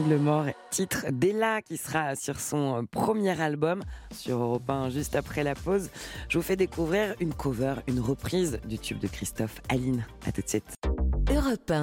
L'angle 0.00 0.16
mort, 0.16 0.46
titre 0.70 1.06
d'Ella 1.10 1.60
qui 1.60 1.76
sera 1.76 2.16
sur 2.16 2.40
son 2.40 2.76
euh, 2.76 2.82
premier 2.90 3.38
album 3.38 3.82
sur 4.14 4.38
Europe 4.38 4.70
1 4.70 4.88
juste 4.88 5.14
après 5.14 5.44
la 5.44 5.54
pause. 5.54 5.90
Je 6.30 6.38
vous 6.38 6.42
fais 6.42 6.56
découvrir 6.56 7.14
une 7.20 7.34
cover, 7.34 7.74
une 7.86 8.00
reprise 8.00 8.60
du 8.64 8.78
tube 8.78 8.98
de 8.98 9.08
Christophe 9.08 9.60
Aline. 9.68 10.06
À 10.26 10.32
tout 10.32 10.40
de 10.40 10.48
suite. 10.48 10.74
Europe 11.30 11.70
1, 11.70 11.82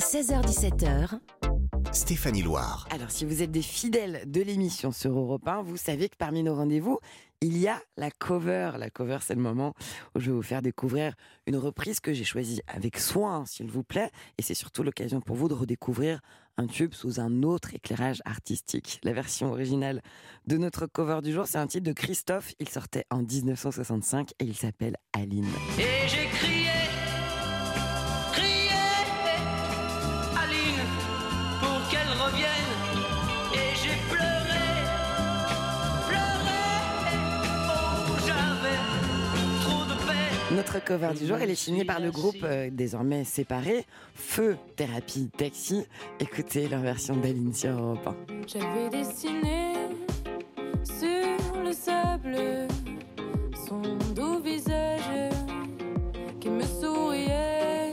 16h17h, 0.00 1.20
Stéphanie 1.92 2.42
Loire. 2.42 2.88
Alors, 2.90 3.10
si 3.10 3.24
vous 3.24 3.42
êtes 3.42 3.50
des 3.50 3.62
fidèles 3.62 4.22
de 4.26 4.40
l'émission 4.40 4.90
sur 4.90 5.16
Europe 5.16 5.46
1, 5.46 5.62
vous 5.62 5.76
savez 5.76 6.08
que 6.08 6.16
parmi 6.16 6.42
nos 6.42 6.54
rendez-vous, 6.54 6.98
il 7.40 7.58
y 7.58 7.68
a 7.68 7.80
la 7.96 8.10
cover. 8.10 8.72
La 8.78 8.90
cover, 8.90 9.18
c'est 9.22 9.34
le 9.34 9.40
moment 9.40 9.74
où 10.14 10.20
je 10.20 10.26
vais 10.26 10.36
vous 10.36 10.42
faire 10.42 10.62
découvrir 10.62 11.14
une 11.46 11.56
reprise 11.56 11.98
que 11.98 12.12
j'ai 12.12 12.24
choisie 12.24 12.60
avec 12.66 12.98
soin, 12.98 13.44
s'il 13.46 13.70
vous 13.70 13.82
plaît. 13.82 14.10
Et 14.38 14.42
c'est 14.42 14.54
surtout 14.54 14.82
l'occasion 14.82 15.20
pour 15.20 15.36
vous 15.36 15.48
de 15.48 15.54
redécouvrir 15.54 16.20
tube 16.66 16.94
sous 16.94 17.20
un 17.20 17.42
autre 17.42 17.74
éclairage 17.74 18.22
artistique. 18.24 19.00
La 19.04 19.12
version 19.12 19.50
originale 19.50 20.02
de 20.46 20.56
notre 20.56 20.86
cover 20.86 21.20
du 21.22 21.32
jour, 21.32 21.46
c'est 21.46 21.58
un 21.58 21.66
titre 21.66 21.86
de 21.86 21.92
Christophe. 21.92 22.52
Il 22.58 22.68
sortait 22.68 23.04
en 23.10 23.22
1965 23.22 24.32
et 24.38 24.44
il 24.44 24.56
s'appelle 24.56 24.96
Aline. 25.12 25.46
Et 25.78 26.08
j'ai 26.08 26.26
crié, 26.26 26.68
cover 40.78 41.10
du 41.18 41.26
jour, 41.26 41.38
elle 41.40 41.50
est 41.50 41.56
signée 41.56 41.84
par 41.84 41.98
le 41.98 42.10
groupe 42.12 42.44
euh, 42.44 42.68
désormais 42.70 43.24
séparé, 43.24 43.84
Feu 44.14 44.56
Thérapie 44.76 45.28
Taxi. 45.36 45.84
Écoutez 46.20 46.68
leur 46.68 46.80
version 46.80 47.16
d'Aline 47.16 47.52
sur 47.52 47.70
Europe 47.70 48.06
1. 48.06 48.14
J'avais 48.46 48.88
dessiné 48.90 49.74
sur 50.84 51.62
le 51.64 51.72
sable 51.72 52.36
son 53.66 53.80
doux 54.14 54.40
visage 54.40 55.30
qui 56.40 56.50
me 56.50 56.62
souriait. 56.62 57.90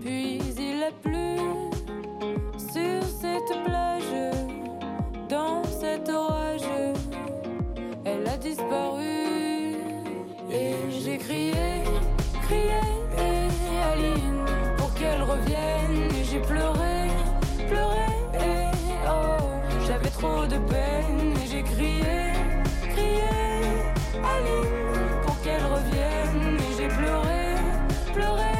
Puis 0.00 0.40
il 0.58 0.82
a 0.82 0.90
plu 1.02 1.36
sur 2.58 3.02
cette 3.20 3.64
plage, 3.64 4.34
dans 5.28 5.62
cet 5.64 6.08
orage. 6.08 6.62
Elle 8.04 8.26
a 8.26 8.36
disparu 8.38 9.25
j'ai 11.16 11.24
crié, 11.24 11.82
crié, 12.42 12.80
Aline, 13.92 14.44
pour 14.76 14.92
qu'elle 14.94 15.22
revienne. 15.22 16.10
Et 16.18 16.24
j'ai 16.24 16.40
pleuré, 16.40 17.08
pleuré, 17.68 18.06
oh, 19.08 19.38
j'avais 19.86 20.10
trop 20.10 20.44
de 20.46 20.58
peine. 20.58 21.34
Et 21.42 21.46
j'ai 21.50 21.62
crié, 21.62 22.32
crié, 22.90 23.32
Aline, 24.34 25.22
pour 25.24 25.40
qu'elle 25.40 25.64
revienne. 25.64 26.58
Et 26.58 26.72
j'ai 26.76 26.88
pleuré, 26.88 27.54
pleuré, 28.12 28.56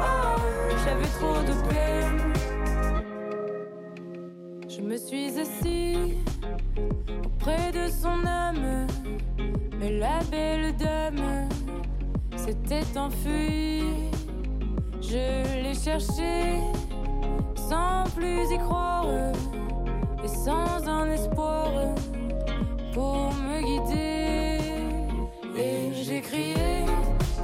oh, 0.00 0.40
j'avais 0.84 1.10
trop 1.18 1.42
de 1.42 1.54
peine. 1.68 2.32
Je 4.68 4.80
me 4.80 4.96
suis 4.96 5.38
assis 5.38 5.87
s'était 12.48 12.98
enfuie. 12.98 13.82
Je 15.02 15.62
l'ai 15.62 15.74
cherchée 15.74 16.60
sans 17.54 18.04
plus 18.16 18.50
y 18.50 18.58
croire 18.58 19.04
et 20.24 20.28
sans 20.28 20.88
un 20.88 21.10
espoir 21.10 21.70
pour 22.94 23.32
me 23.46 23.58
guider. 23.68 24.60
Et 25.56 25.92
j'ai 25.92 26.20
crié, 26.20 26.86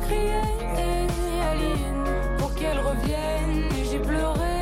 crié, 0.07 0.43
et 0.79 1.43
Aline, 1.51 2.05
pour 2.39 2.55
qu'elle 2.55 2.79
revienne. 2.79 3.65
Et 3.79 3.85
j'ai 3.91 3.99
pleuré, 3.99 4.57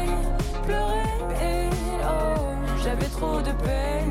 pleuré, 0.66 1.04
et 1.50 1.68
oh, 2.02 2.40
j'avais 2.82 3.10
trop 3.16 3.40
de 3.40 3.52
peine. 3.64 4.01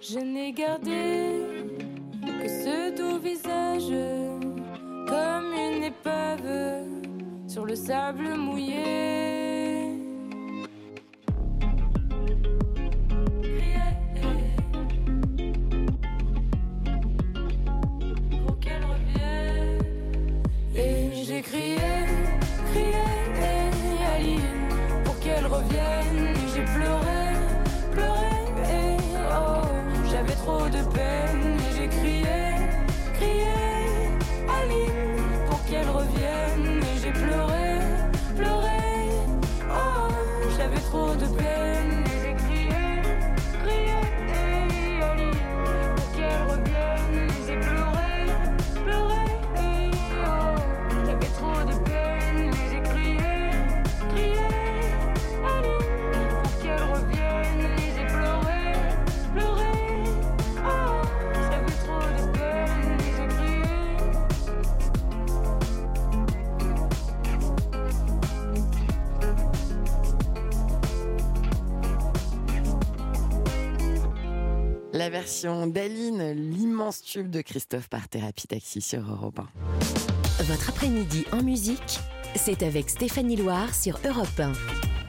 Je 0.00 0.18
n'ai 0.18 0.52
gardé 0.52 1.46
que 2.20 2.48
ce 2.48 2.94
doux 2.96 3.18
visage 3.18 3.94
comme 5.08 5.54
une 5.54 5.84
épave 5.84 6.84
sur 7.48 7.64
le 7.64 7.74
sable 7.74 8.34
mouillé. 8.34 9.21
Version 75.42 75.66
d'Aline, 75.66 76.32
l'immense 76.32 77.02
tube 77.02 77.28
de 77.28 77.40
Christophe 77.40 77.88
par 77.88 78.08
Thérapie 78.08 78.46
Taxi 78.46 78.80
sur 78.80 79.00
Europe 79.00 79.40
1. 79.40 80.44
Votre 80.44 80.68
après-midi 80.68 81.24
en 81.32 81.42
musique, 81.42 81.98
c'est 82.36 82.62
avec 82.62 82.88
Stéphanie 82.88 83.36
Loire 83.36 83.74
sur 83.74 83.98
Europe 84.04 84.38
1. 84.38 84.52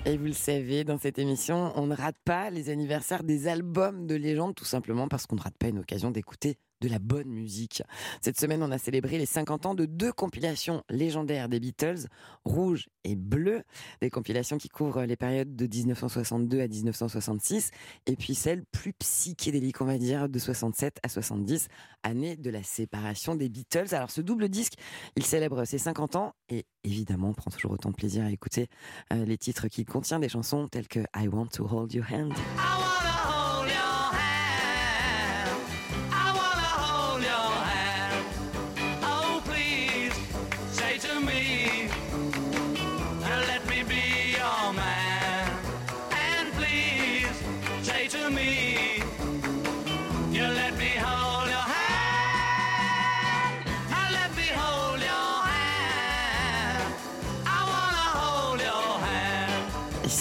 Et 0.05 0.17
vous 0.17 0.25
le 0.25 0.33
savez, 0.33 0.83
dans 0.83 0.97
cette 0.97 1.19
émission, 1.19 1.71
on 1.75 1.85
ne 1.85 1.95
rate 1.95 2.17
pas 2.25 2.49
les 2.49 2.69
anniversaires 2.69 3.23
des 3.23 3.47
albums 3.47 4.07
de 4.07 4.15
légende, 4.15 4.55
tout 4.55 4.65
simplement 4.65 5.07
parce 5.07 5.27
qu'on 5.27 5.35
ne 5.35 5.41
rate 5.41 5.57
pas 5.57 5.67
une 5.67 5.79
occasion 5.79 6.09
d'écouter 6.09 6.57
de 6.83 6.89
la 6.89 6.99
bonne 6.99 7.29
musique. 7.29 7.81
Cette 8.21 8.37
semaine, 8.37 8.61
on 8.61 8.71
a 8.71 8.77
célébré 8.77 9.17
les 9.17 9.25
50 9.25 9.65
ans 9.65 9.73
de 9.73 9.85
deux 9.85 10.11
compilations 10.11 10.83
légendaires 10.89 11.47
des 11.47 11.61
Beatles, 11.61 12.07
Rouge 12.43 12.89
et 13.05 13.15
Bleu, 13.15 13.63
des 14.01 14.09
compilations 14.09 14.57
qui 14.57 14.67
couvrent 14.67 15.03
les 15.03 15.15
périodes 15.15 15.55
de 15.55 15.65
1962 15.65 16.59
à 16.59 16.67
1966, 16.67 17.71
et 18.05 18.15
puis 18.17 18.35
celle 18.35 18.65
plus 18.65 18.91
psychédélique, 18.93 19.79
on 19.79 19.85
va 19.85 19.97
dire, 19.97 20.27
de 20.27 20.39
67 20.39 20.99
à 21.03 21.07
70, 21.07 21.69
année 22.03 22.35
de 22.35 22.49
la 22.49 22.63
séparation 22.63 23.35
des 23.35 23.47
Beatles. 23.47 23.95
Alors 23.95 24.11
ce 24.11 24.19
double 24.19 24.49
disque, 24.49 24.73
il 25.15 25.23
célèbre 25.23 25.63
ses 25.63 25.77
50 25.77 26.17
ans, 26.17 26.33
et 26.49 26.65
évidemment, 26.83 27.29
on 27.29 27.33
prend 27.33 27.49
toujours 27.49 27.71
autant 27.71 27.91
de 27.91 27.95
plaisir 27.95 28.25
à 28.25 28.31
écouter 28.31 28.67
euh, 29.13 29.23
les 29.23 29.37
titres 29.37 29.69
qu'il 29.69 29.85
contient, 29.85 30.19
des 30.19 30.29
chansons 30.29 30.67
telles 30.67 30.89
que 30.89 30.99
I 31.15 31.29
Want 31.29 31.47
to 31.47 31.65
Hold 31.65 31.93
Your 31.93 32.05
Hand. 32.11 32.33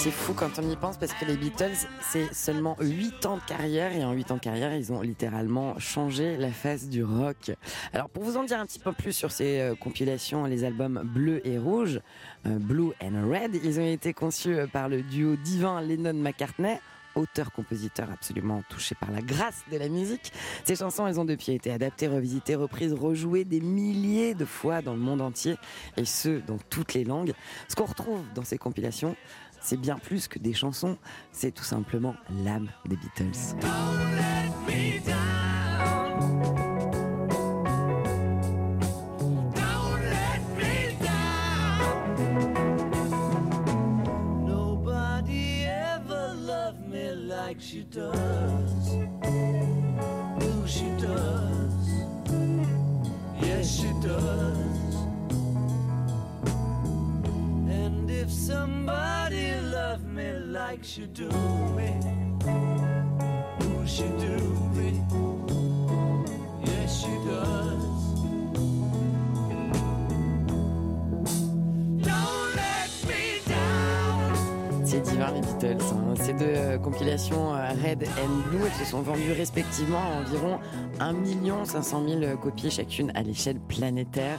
C'est 0.03 0.11
fou 0.11 0.35
quand 0.35 0.59
on 0.59 0.69
y 0.69 0.75
pense 0.75 0.97
parce 0.97 1.12
que 1.12 1.25
les 1.25 1.37
Beatles, 1.37 1.87
c'est 2.01 2.35
seulement 2.35 2.77
8 2.81 3.25
ans 3.27 3.37
de 3.37 3.43
carrière 3.43 3.95
et 3.95 4.05
en 4.05 4.11
8 4.11 4.33
ans 4.33 4.35
de 4.35 4.41
carrière, 4.41 4.75
ils 4.75 4.93
ont 4.93 5.01
littéralement 5.01 5.79
changé 5.79 6.37
la 6.38 6.51
face 6.51 6.88
du 6.88 7.05
rock. 7.05 7.53
Alors 7.93 8.09
pour 8.09 8.25
vous 8.25 8.37
en 8.37 8.43
dire 8.43 8.59
un 8.59 8.67
petit 8.67 8.81
peu 8.81 8.91
plus 8.91 9.12
sur 9.12 9.31
ces 9.31 9.61
euh, 9.61 9.75
compilations, 9.77 10.45
les 10.47 10.65
albums 10.65 11.03
Bleu 11.05 11.41
et 11.47 11.57
Rouge, 11.57 12.01
euh, 12.47 12.59
Blue 12.59 12.91
and 13.01 13.31
Red, 13.31 13.61
ils 13.62 13.79
ont 13.79 13.87
été 13.87 14.12
conçus 14.12 14.57
euh, 14.57 14.67
par 14.67 14.88
le 14.88 15.03
duo 15.03 15.37
divin 15.37 15.81
Lennon-McCartney 15.81 16.81
auteur-compositeur 17.15 18.09
absolument 18.11 18.62
touché 18.69 18.95
par 18.95 19.11
la 19.11 19.21
grâce 19.21 19.62
de 19.71 19.77
la 19.77 19.88
musique. 19.88 20.33
Ces 20.65 20.77
chansons, 20.77 21.07
elles 21.07 21.21
ont 21.21 21.25
depuis 21.25 21.53
été 21.53 21.71
adaptées, 21.71 22.09
revisitées, 22.09 22.55
reprises, 22.55 22.95
rejouées 22.95 23.45
des 23.45 23.61
milliers 23.61 24.35
de 24.35 24.47
fois 24.47 24.83
dans 24.83 24.95
le 24.95 24.99
monde 24.99 25.21
entier, 25.21 25.57
et 25.99 26.07
ce, 26.07 26.41
dans 26.41 26.59
toutes 26.71 26.95
les 26.95 27.05
langues. 27.05 27.35
Ce 27.69 27.77
qu'on 27.77 27.85
retrouve 27.85 28.23
dans 28.35 28.45
ces 28.45 28.57
compilations, 28.57 29.15
c'est 29.62 29.81
bien 29.81 29.98
plus 29.98 30.29
que 30.29 30.38
des 30.38 30.53
chansons, 30.55 30.98
c'est 31.33 31.53
tout 31.53 31.64
simplement 31.64 32.14
l'âme 32.44 32.68
des 32.87 32.96
Beatles. 32.96 33.57
Ever 45.64 46.35
loved 46.35 46.88
me 46.88 47.14
like 47.14 47.61
she 47.61 47.85
does. 47.85 48.96
Oh, 49.22 50.66
she 50.66 50.90
does. 50.98 51.88
Yes, 53.40 53.81
she 53.81 53.92
does. 54.03 54.94
And 57.68 58.11
if 58.11 58.31
somebody 58.31 59.21
C'est 74.85 75.01
divin 75.01 75.33
les 75.33 75.40
Beatles. 75.40 75.83
hein. 75.94 76.14
Ces 76.16 76.35
deux 76.35 76.44
euh, 76.44 76.79
compilations 76.79 77.55
euh, 77.55 77.68
Red 77.70 78.05
and 78.22 78.51
Blue, 78.51 78.61
elles 78.64 78.85
se 78.85 78.90
sont 78.90 79.01
vendues 79.01 79.33
respectivement 79.33 79.98
à 80.01 80.20
environ 80.20 80.59
1 81.01 81.64
500 81.64 82.03
000 82.20 82.37
copies 82.37 82.70
chacune 82.70 83.11
à 83.14 83.22
l'échelle 83.22 83.59
planétaire. 83.59 84.38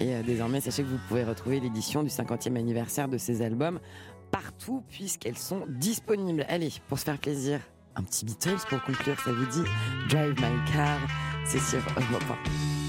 Et 0.00 0.14
euh, 0.14 0.22
désormais, 0.22 0.60
sachez 0.60 0.82
que 0.82 0.88
vous 0.88 0.98
pouvez 1.08 1.24
retrouver 1.24 1.60
l'édition 1.60 2.02
du 2.02 2.08
50e 2.08 2.56
anniversaire 2.56 3.08
de 3.08 3.18
ces 3.18 3.42
albums 3.42 3.80
partout 4.32 4.82
puisqu'elles 4.88 5.38
sont 5.38 5.64
disponibles. 5.68 6.44
Allez, 6.48 6.72
pour 6.88 6.98
se 6.98 7.04
faire 7.04 7.18
plaisir, 7.18 7.60
un 7.94 8.02
petit 8.02 8.24
Beatles 8.24 8.58
pour 8.68 8.82
conclure, 8.82 9.20
ça 9.20 9.32
vous 9.32 9.46
dit 9.46 9.62
Drive 10.08 10.34
My 10.40 10.72
Car, 10.72 10.98
c'est 11.46 11.60
sur 11.60 11.82
Europe 11.96 12.81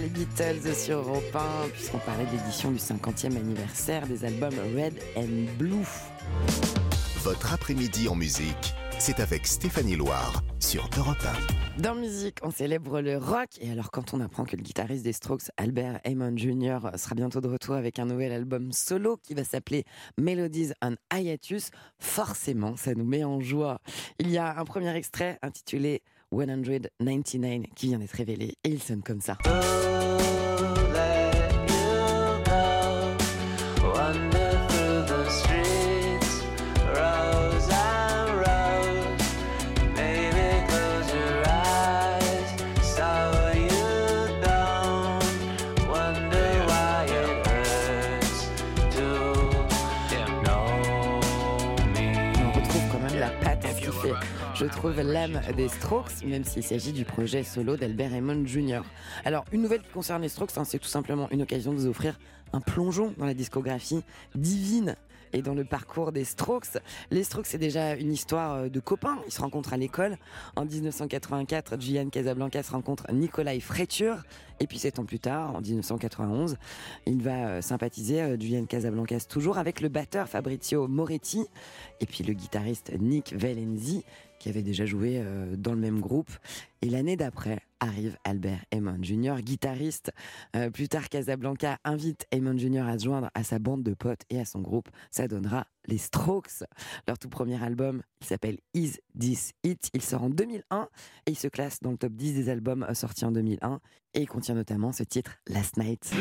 Les 0.00 0.08
Beatles 0.08 0.74
sur 0.74 0.98
Europe 0.98 1.34
1, 1.34 1.68
puisqu'on 1.70 1.98
parlait 1.98 2.26
de 2.26 2.32
l'édition 2.32 2.70
du 2.70 2.78
50e 2.78 3.36
anniversaire 3.36 4.06
des 4.06 4.26
albums 4.26 4.54
Red 4.76 4.94
and 5.16 5.56
Blue. 5.58 5.86
Votre 7.22 7.54
après-midi 7.54 8.06
en 8.08 8.14
musique, 8.14 8.74
c'est 8.98 9.20
avec 9.20 9.46
Stéphanie 9.46 9.96
Loire 9.96 10.42
sur 10.60 10.88
Europe 10.98 11.24
1. 11.78 11.82
Dans 11.82 11.94
musique, 11.94 12.38
on 12.42 12.50
célèbre 12.50 13.00
le 13.00 13.16
rock. 13.16 13.48
Et 13.60 13.70
alors, 13.70 13.90
quand 13.90 14.12
on 14.12 14.20
apprend 14.20 14.44
que 14.44 14.56
le 14.56 14.62
guitariste 14.62 15.02
des 15.02 15.14
Strokes, 15.14 15.50
Albert 15.56 16.00
Hammond 16.04 16.36
Jr., 16.36 16.78
sera 16.96 17.14
bientôt 17.14 17.40
de 17.40 17.48
retour 17.48 17.74
avec 17.74 17.98
un 17.98 18.04
nouvel 18.04 18.32
album 18.32 18.72
solo 18.72 19.16
qui 19.16 19.34
va 19.34 19.44
s'appeler 19.44 19.84
Melodies 20.18 20.72
on 20.82 20.96
Hiatus, 21.14 21.70
forcément, 21.98 22.76
ça 22.76 22.94
nous 22.94 23.04
met 23.04 23.24
en 23.24 23.40
joie. 23.40 23.80
Il 24.18 24.30
y 24.30 24.36
a 24.36 24.58
un 24.58 24.64
premier 24.64 24.94
extrait 24.94 25.38
intitulé 25.42 26.02
199 26.32 27.62
qui 27.74 27.88
vient 27.88 27.98
d'être 27.98 28.12
révélé 28.12 28.54
et 28.64 28.68
il 28.68 28.82
sonne 28.82 29.02
comme 29.02 29.20
ça. 29.20 29.36
Je 54.58 54.64
trouve, 54.64 55.00
l'âme 55.02 55.40
des 55.54 55.68
Strokes, 55.68 56.24
même 56.24 56.44
s'il 56.44 56.62
s'agit 56.62 56.92
du 56.92 57.04
projet 57.04 57.42
solo 57.42 57.76
d'Albert 57.76 58.10
Raymond 58.10 58.46
Jr. 58.46 58.80
Alors, 59.26 59.44
une 59.52 59.60
nouvelle 59.60 59.82
qui 59.82 59.90
concerne 59.90 60.22
les 60.22 60.30
Strokes, 60.30 60.52
hein, 60.56 60.64
c'est 60.64 60.78
tout 60.78 60.88
simplement 60.88 61.28
une 61.30 61.42
occasion 61.42 61.72
de 61.72 61.78
vous 61.78 61.86
offrir 61.86 62.18
un 62.54 62.60
plongeon 62.60 63.12
dans 63.18 63.26
la 63.26 63.34
discographie 63.34 64.02
divine 64.34 64.96
et 65.32 65.42
dans 65.42 65.54
le 65.54 65.64
parcours 65.64 66.12
des 66.12 66.24
Strokes. 66.24 66.78
Les 67.10 67.24
Strokes, 67.24 67.46
c'est 67.46 67.58
déjà 67.58 67.94
une 67.96 68.12
histoire 68.12 68.54
euh, 68.54 68.68
de 68.68 68.80
copains. 68.80 69.18
Ils 69.26 69.32
se 69.32 69.40
rencontrent 69.40 69.74
à 69.74 69.76
l'école. 69.76 70.16
En 70.54 70.64
1984, 70.64 71.80
Julian 71.80 72.08
Casablanca 72.08 72.62
se 72.62 72.72
rencontre 72.72 73.12
Nikolai 73.12 73.60
Freiture. 73.60 74.22
Et 74.60 74.66
puis 74.66 74.78
sept 74.78 74.98
ans 74.98 75.04
plus 75.04 75.18
tard, 75.18 75.54
en 75.54 75.60
1991, 75.60 76.56
il 77.04 77.22
va 77.22 77.48
euh, 77.48 77.60
sympathiser 77.60 78.22
euh, 78.22 78.40
Julian 78.40 78.64
Casablancas 78.64 79.26
toujours 79.28 79.58
avec 79.58 79.82
le 79.82 79.90
batteur 79.90 80.28
Fabrizio 80.28 80.88
Moretti 80.88 81.46
et 82.00 82.06
puis 82.06 82.24
le 82.24 82.32
guitariste 82.32 82.92
Nick 82.98 83.34
Valenzi 83.34 84.04
qui 84.46 84.50
avait 84.50 84.62
déjà 84.62 84.86
joué 84.86 85.18
euh, 85.18 85.56
dans 85.56 85.72
le 85.72 85.80
même 85.80 85.98
groupe. 85.98 86.30
Et 86.80 86.88
l'année 86.88 87.16
d'après 87.16 87.58
arrive 87.80 88.16
Albert 88.22 88.64
Hammond 88.72 89.02
Jr., 89.02 89.42
guitariste. 89.42 90.12
Euh, 90.54 90.70
plus 90.70 90.88
tard, 90.88 91.08
Casablanca 91.08 91.78
invite 91.82 92.28
Hammond 92.32 92.56
Jr. 92.56 92.86
à 92.86 92.96
se 92.96 93.06
joindre 93.06 93.28
à 93.34 93.42
sa 93.42 93.58
bande 93.58 93.82
de 93.82 93.92
potes 93.92 94.20
et 94.30 94.38
à 94.38 94.44
son 94.44 94.60
groupe. 94.60 94.88
Ça 95.10 95.26
donnera 95.26 95.66
les 95.88 95.98
Strokes. 95.98 96.62
Leur 97.08 97.18
tout 97.18 97.28
premier 97.28 97.60
album, 97.60 98.02
il 98.20 98.26
s'appelle 98.28 98.58
Is 98.72 99.00
This 99.18 99.52
It? 99.64 99.90
Il 99.94 100.02
sort 100.02 100.22
en 100.22 100.30
2001 100.30 100.88
et 101.26 101.32
il 101.32 101.36
se 101.36 101.48
classe 101.48 101.80
dans 101.80 101.90
le 101.90 101.98
top 101.98 102.12
10 102.12 102.34
des 102.34 102.48
albums 102.48 102.84
euh, 102.88 102.94
sortis 102.94 103.24
en 103.24 103.32
2001. 103.32 103.80
Et 104.14 104.20
il 104.20 104.28
contient 104.28 104.54
notamment 104.54 104.92
ce 104.92 105.02
titre, 105.02 105.40
Last 105.48 105.76
Night. 105.76 106.14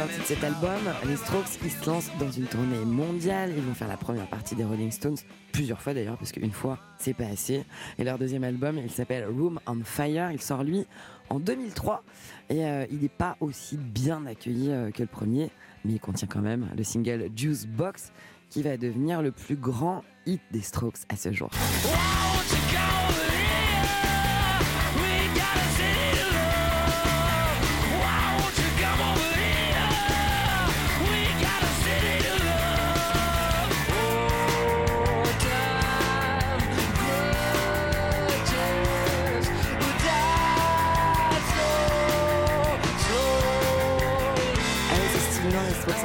Sortie 0.00 0.20
de 0.20 0.24
cet 0.24 0.44
album, 0.44 0.80
les 1.06 1.16
Strokes 1.16 1.58
ils 1.62 1.70
se 1.70 1.84
lancent 1.84 2.10
dans 2.18 2.30
une 2.30 2.46
tournée 2.46 2.86
mondiale. 2.86 3.52
Ils 3.54 3.62
vont 3.62 3.74
faire 3.74 3.88
la 3.88 3.98
première 3.98 4.26
partie 4.28 4.54
des 4.54 4.64
Rolling 4.64 4.90
Stones, 4.90 5.18
plusieurs 5.52 5.82
fois 5.82 5.92
d'ailleurs, 5.92 6.16
parce 6.16 6.32
qu'une 6.32 6.52
fois, 6.52 6.78
c'est 6.98 7.12
pas 7.12 7.26
assez. 7.26 7.64
Et 7.98 8.04
leur 8.04 8.16
deuxième 8.16 8.44
album, 8.44 8.78
il 8.78 8.90
s'appelle 8.90 9.26
Room 9.26 9.60
on 9.66 9.84
Fire. 9.84 10.32
Il 10.32 10.40
sort 10.40 10.64
lui 10.64 10.86
en 11.28 11.38
2003 11.38 12.02
et 12.48 12.64
euh, 12.64 12.86
il 12.90 13.00
n'est 13.00 13.10
pas 13.10 13.36
aussi 13.40 13.76
bien 13.76 14.24
accueilli 14.24 14.70
euh, 14.70 14.90
que 14.90 15.02
le 15.02 15.08
premier, 15.08 15.50
mais 15.84 15.92
il 15.92 16.00
contient 16.00 16.28
quand 16.28 16.40
même 16.40 16.70
le 16.74 16.82
single 16.82 17.28
Juice 17.36 17.66
Box 17.66 18.10
qui 18.48 18.62
va 18.62 18.78
devenir 18.78 19.20
le 19.20 19.32
plus 19.32 19.56
grand 19.56 20.02
hit 20.24 20.40
des 20.50 20.62
Strokes 20.62 21.00
à 21.10 21.16
ce 21.16 21.30
jour. 21.30 21.50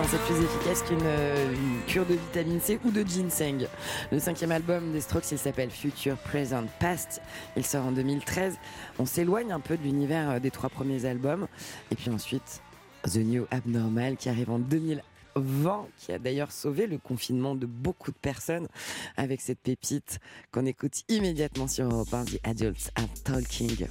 C'est 0.03 0.19
plus 0.19 0.43
efficace 0.43 0.84
qu'une 0.84 0.99
euh, 1.03 1.53
cure 1.88 2.05
de 2.05 2.15
vitamine 2.15 2.60
C 2.60 2.79
ou 2.84 2.91
de 2.91 3.03
ginseng. 3.03 3.65
Le 4.12 4.19
cinquième 4.19 4.51
album 4.51 4.91
des 4.91 4.99
Strokes, 4.99 5.31
il 5.31 5.38
s'appelle 5.38 5.71
Future 5.71 6.17
Present 6.17 6.65
Past. 6.79 7.21
Il 7.55 7.65
sort 7.65 7.86
en 7.86 7.91
2013. 7.91 8.58
On 8.99 9.05
s'éloigne 9.05 9.51
un 9.51 9.60
peu 9.60 9.77
de 9.77 9.84
l'univers 9.84 10.31
euh, 10.31 10.39
des 10.39 10.51
trois 10.51 10.69
premiers 10.69 11.05
albums. 11.05 11.47
Et 11.91 11.95
puis 11.95 12.10
ensuite, 12.10 12.62
The 13.03 13.17
New 13.17 13.45
Abnormal 13.51 14.17
qui 14.17 14.27
arrive 14.27 14.51
en 14.51 14.60
2020, 14.60 15.88
qui 15.97 16.12
a 16.12 16.19
d'ailleurs 16.19 16.51
sauvé 16.51 16.88
le 16.88 16.97
confinement 16.97 17.55
de 17.55 17.65
beaucoup 17.65 18.12
de 18.12 18.17
personnes 18.17 18.67
avec 19.15 19.39
cette 19.39 19.60
pépite 19.60 20.19
qu'on 20.51 20.65
écoute 20.65 21.03
immédiatement 21.08 21.67
sur 21.67 21.86
Europe 21.86 22.13
1, 22.13 22.25
The 22.25 22.39
Adults 22.43 22.91
Are 22.95 23.08
Talking. 23.23 23.88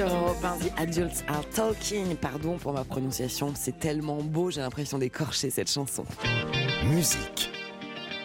Sur 0.00 0.16
Europe 0.16 0.42
1, 0.42 0.56
The 0.56 0.72
Adults 0.78 1.24
Are 1.28 1.44
Talking. 1.54 2.16
Pardon 2.16 2.56
pour 2.56 2.72
ma 2.72 2.84
prononciation, 2.84 3.52
c'est 3.54 3.78
tellement 3.78 4.22
beau, 4.22 4.50
j'ai 4.50 4.62
l'impression 4.62 4.98
d'écorcher 4.98 5.50
cette 5.50 5.70
chanson. 5.70 6.06
Musique. 6.86 7.50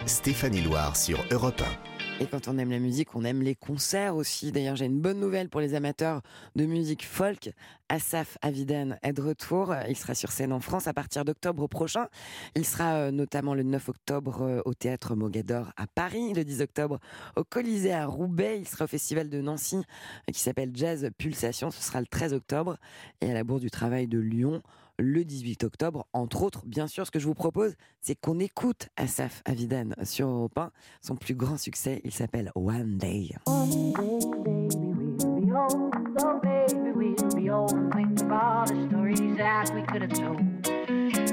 Stéphanie 0.06 0.62
Loire 0.62 0.96
sur 0.96 1.20
Europe 1.32 1.62
1. 1.62 1.95
Et 2.22 2.28
quand 2.28 2.48
on 2.48 2.58
aime 2.58 2.72
la 2.72 2.80
musique, 2.80 3.14
on 3.14 3.26
aime 3.26 3.42
les 3.42 3.56
concerts 3.56 4.16
aussi. 4.16 4.54
D'ailleurs, 4.54 4.78
j'ai 4.78 4.86
une 4.86 5.02
bonne 5.02 5.20
nouvelle 5.20 5.50
pour 5.50 5.60
les 5.60 5.74
amateurs 5.74 6.22
de 6.56 6.66
musique 6.66 7.06
folk. 7.06 7.52
Asaf 7.90 8.38
Avidan 8.42 8.96
est 9.04 9.12
de 9.12 9.22
retour. 9.22 9.76
Il 9.90 9.98
sera 9.98 10.16
sur 10.16 10.32
scène 10.32 10.54
en 10.54 10.62
France 10.62 10.88
à 10.88 10.94
partir 10.94 11.26
d'octobre 11.26 11.68
prochain. 11.68 12.08
Il 12.56 12.66
sera 12.66 12.96
euh, 12.96 13.12
notamment 13.12 13.54
le 13.54 13.64
9 13.64 13.90
octobre 13.90 14.44
euh, 14.44 14.62
au 14.64 14.74
théâtre 14.74 15.14
Mogador 15.14 15.74
à 15.76 15.88
Paris, 15.88 16.34
le 16.34 16.46
10 16.46 16.62
octobre 16.62 17.00
au 17.36 17.44
Colisée 17.44 17.94
à 17.94 18.06
Roubaix. 18.06 18.60
Il 18.60 18.68
sera 18.68 18.86
au 18.86 18.88
festival 18.88 19.30
de 19.30 19.42
Nancy 19.42 19.76
euh, 19.76 20.32
qui 20.32 20.40
s'appelle 20.40 20.72
Jazz 20.74 21.10
Pulsation. 21.18 21.70
Ce 21.70 21.84
sera 21.84 22.00
le 22.00 22.08
13 22.08 22.32
octobre 22.34 22.78
et 23.20 23.30
à 23.30 23.34
la 23.34 23.44
Bourse 23.44 23.62
du 23.62 23.70
Travail 23.70 24.08
de 24.08 24.20
Lyon 24.20 24.62
le 25.00 25.24
18 25.24 25.64
octobre. 25.64 26.08
Entre 26.14 26.44
autres, 26.44 26.66
bien 26.66 26.88
sûr, 26.88 27.06
ce 27.06 27.12
que 27.12 27.20
je 27.20 27.26
vous 27.26 27.34
propose, 27.34 27.74
c'est 28.02 28.16
qu'on 28.16 28.40
écoute 28.40 28.90
Asaf 28.98 29.42
Avidan 29.46 29.90
sur 30.04 30.28
Europe 30.28 30.58
1. 30.58 30.72
Son 31.02 31.16
plus 31.16 31.36
grand 31.36 31.58
succès, 31.58 32.02
il 32.04 32.12
s'appelle 32.12 32.52
One 32.56 32.98
Day. 32.98 33.36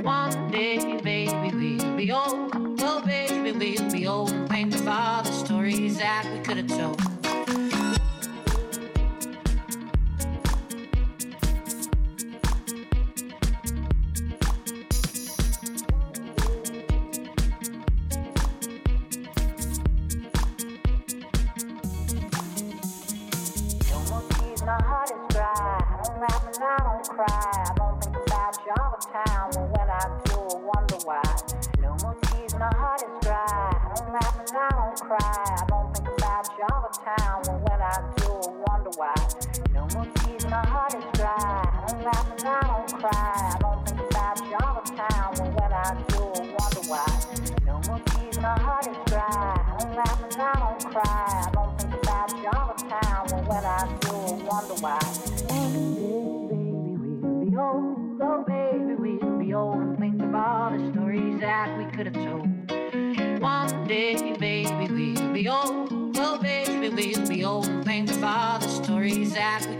One 0.04 0.50
day, 0.50 1.00
baby, 1.02 1.76
we'll 1.78 1.96
be 1.96 2.12
old. 2.12 2.50
Oh, 2.80 3.02
baby, 3.04 3.40
we'll 3.76 3.90
be 3.90 4.06
old. 4.06 4.30
Think 4.48 4.74
of 4.74 4.88
all 4.88 5.22
the 5.22 5.32
stories 5.32 5.98
that 5.98 6.26
we 6.32 6.40
could 6.40 6.56
have 6.56 6.66
told. 6.66 7.00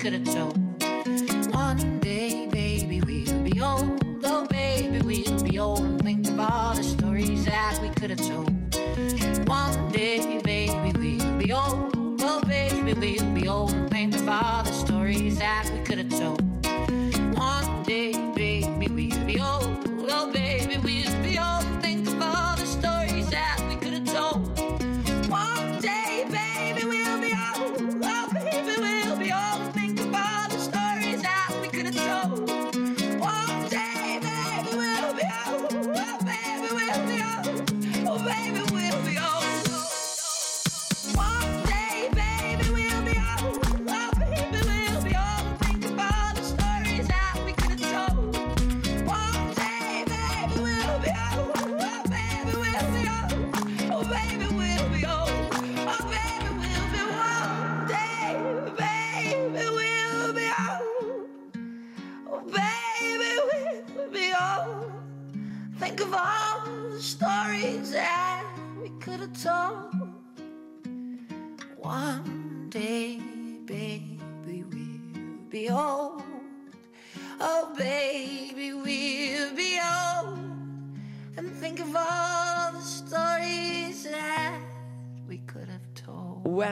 One 0.04 0.51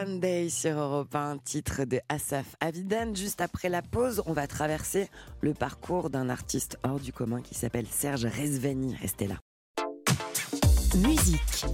Day 0.06 0.48
sur 0.48 0.78
Europe 0.78 1.14
1, 1.14 1.38
titre 1.38 1.84
de 1.84 2.00
Asaf 2.08 2.56
Avidan. 2.60 3.14
Juste 3.14 3.40
après 3.40 3.68
la 3.68 3.82
pause, 3.82 4.22
on 4.26 4.32
va 4.32 4.46
traverser 4.46 5.08
le 5.42 5.52
parcours 5.52 6.08
d'un 6.08 6.30
artiste 6.30 6.78
hors 6.84 7.00
du 7.00 7.12
commun 7.12 7.42
qui 7.42 7.54
s'appelle 7.54 7.86
Serge 7.86 8.24
Rezvani. 8.24 8.96
Restez 8.96 9.26
là. 9.26 9.36
Musique 10.96 11.66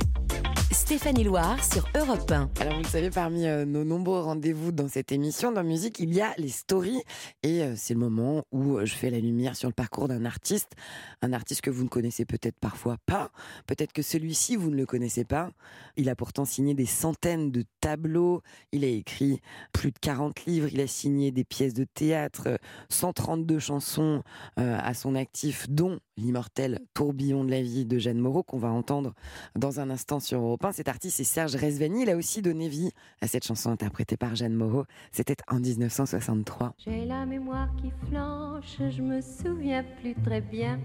Stéphanie 0.87 1.25
Loire 1.25 1.65
sur 1.65 1.85
Europe 1.97 2.31
1. 2.31 2.49
Alors 2.61 2.75
vous 2.75 2.83
le 2.85 2.89
savez, 2.89 3.11
parmi 3.11 3.49
euh, 3.49 3.65
nos 3.65 3.83
nombreux 3.83 4.21
rendez-vous 4.21 4.71
dans 4.71 4.87
cette 4.87 5.11
émission, 5.11 5.51
dans 5.51 5.65
musique, 5.65 5.99
il 5.99 6.15
y 6.15 6.21
a 6.21 6.33
les 6.39 6.49
stories. 6.49 7.03
Et 7.43 7.65
euh, 7.65 7.75
c'est 7.75 7.93
le 7.93 7.99
moment 7.99 8.45
où 8.53 8.79
je 8.85 8.95
fais 8.95 9.11
la 9.11 9.19
lumière 9.19 9.57
sur 9.57 9.69
le 9.69 9.75
parcours 9.75 10.07
d'un 10.07 10.25
artiste. 10.25 10.77
Un 11.23 11.33
artiste 11.33 11.63
que 11.63 11.71
vous 11.71 11.83
ne 11.83 11.89
connaissez 11.89 12.25
peut-être 12.25 12.61
parfois 12.61 12.99
pas. 13.05 13.33
Peut-être 13.67 13.93
que 13.93 14.01
celui-ci, 14.01 14.55
vous 14.55 14.71
ne 14.71 14.77
le 14.77 14.87
connaissez 14.87 15.25
pas. 15.25 15.51
Il 15.97 16.09
a 16.09 16.15
pourtant 16.15 16.45
signé 16.45 16.73
des 16.73 16.87
centaines 16.87 17.51
de 17.51 17.65
tableaux. 17.81 18.43
Il 18.71 18.85
a 18.85 18.89
écrit 18.89 19.41
plus 19.73 19.91
de 19.91 19.99
40 19.99 20.45
livres. 20.45 20.69
Il 20.73 20.81
a 20.81 20.87
signé 20.87 21.33
des 21.33 21.43
pièces 21.43 21.75
de 21.75 21.83
théâtre, 21.83 22.61
132 22.91 23.59
chansons 23.59 24.23
euh, 24.61 24.79
à 24.81 24.95
son 24.95 25.17
actif, 25.17 25.69
dont 25.69 25.99
l'immortel 26.17 26.81
tourbillon 26.95 27.45
de 27.45 27.51
la 27.51 27.63
vie 27.63 27.85
de 27.85 27.99
Jeanne 27.99 28.19
Moreau 28.19 28.43
qu'on 28.43 28.59
va 28.59 28.71
entendre 28.71 29.15
dans 29.55 29.81
un 29.81 29.91
instant 29.91 30.21
sur 30.21 30.41
Europe 30.41 30.65
1. 30.65 30.73
Cet 30.73 30.89
artiste 30.89 31.17
c'est 31.17 31.25
Serge 31.25 31.57
Rezvani. 31.57 32.03
Il 32.03 32.11
a 32.11 32.17
aussi 32.17 32.43
donné 32.43 32.69
vie 32.69 32.91
à 33.21 33.27
cette 33.27 33.45
chanson 33.45 33.71
interprétée 33.71 34.17
par 34.17 34.35
Jeanne 34.35 34.55
Moreau. 34.55 34.85
C'était 35.13 35.37
en 35.49 35.61
1963. 35.61 36.75
J'ai 36.79 37.05
la 37.05 37.27
mémoire 37.27 37.69
qui 37.77 37.91
flanche, 38.09 38.77
je 38.79 39.03
me 39.03 39.21
souviens 39.21 39.85
plus 40.01 40.15
très 40.23 40.41
bien. 40.41 40.81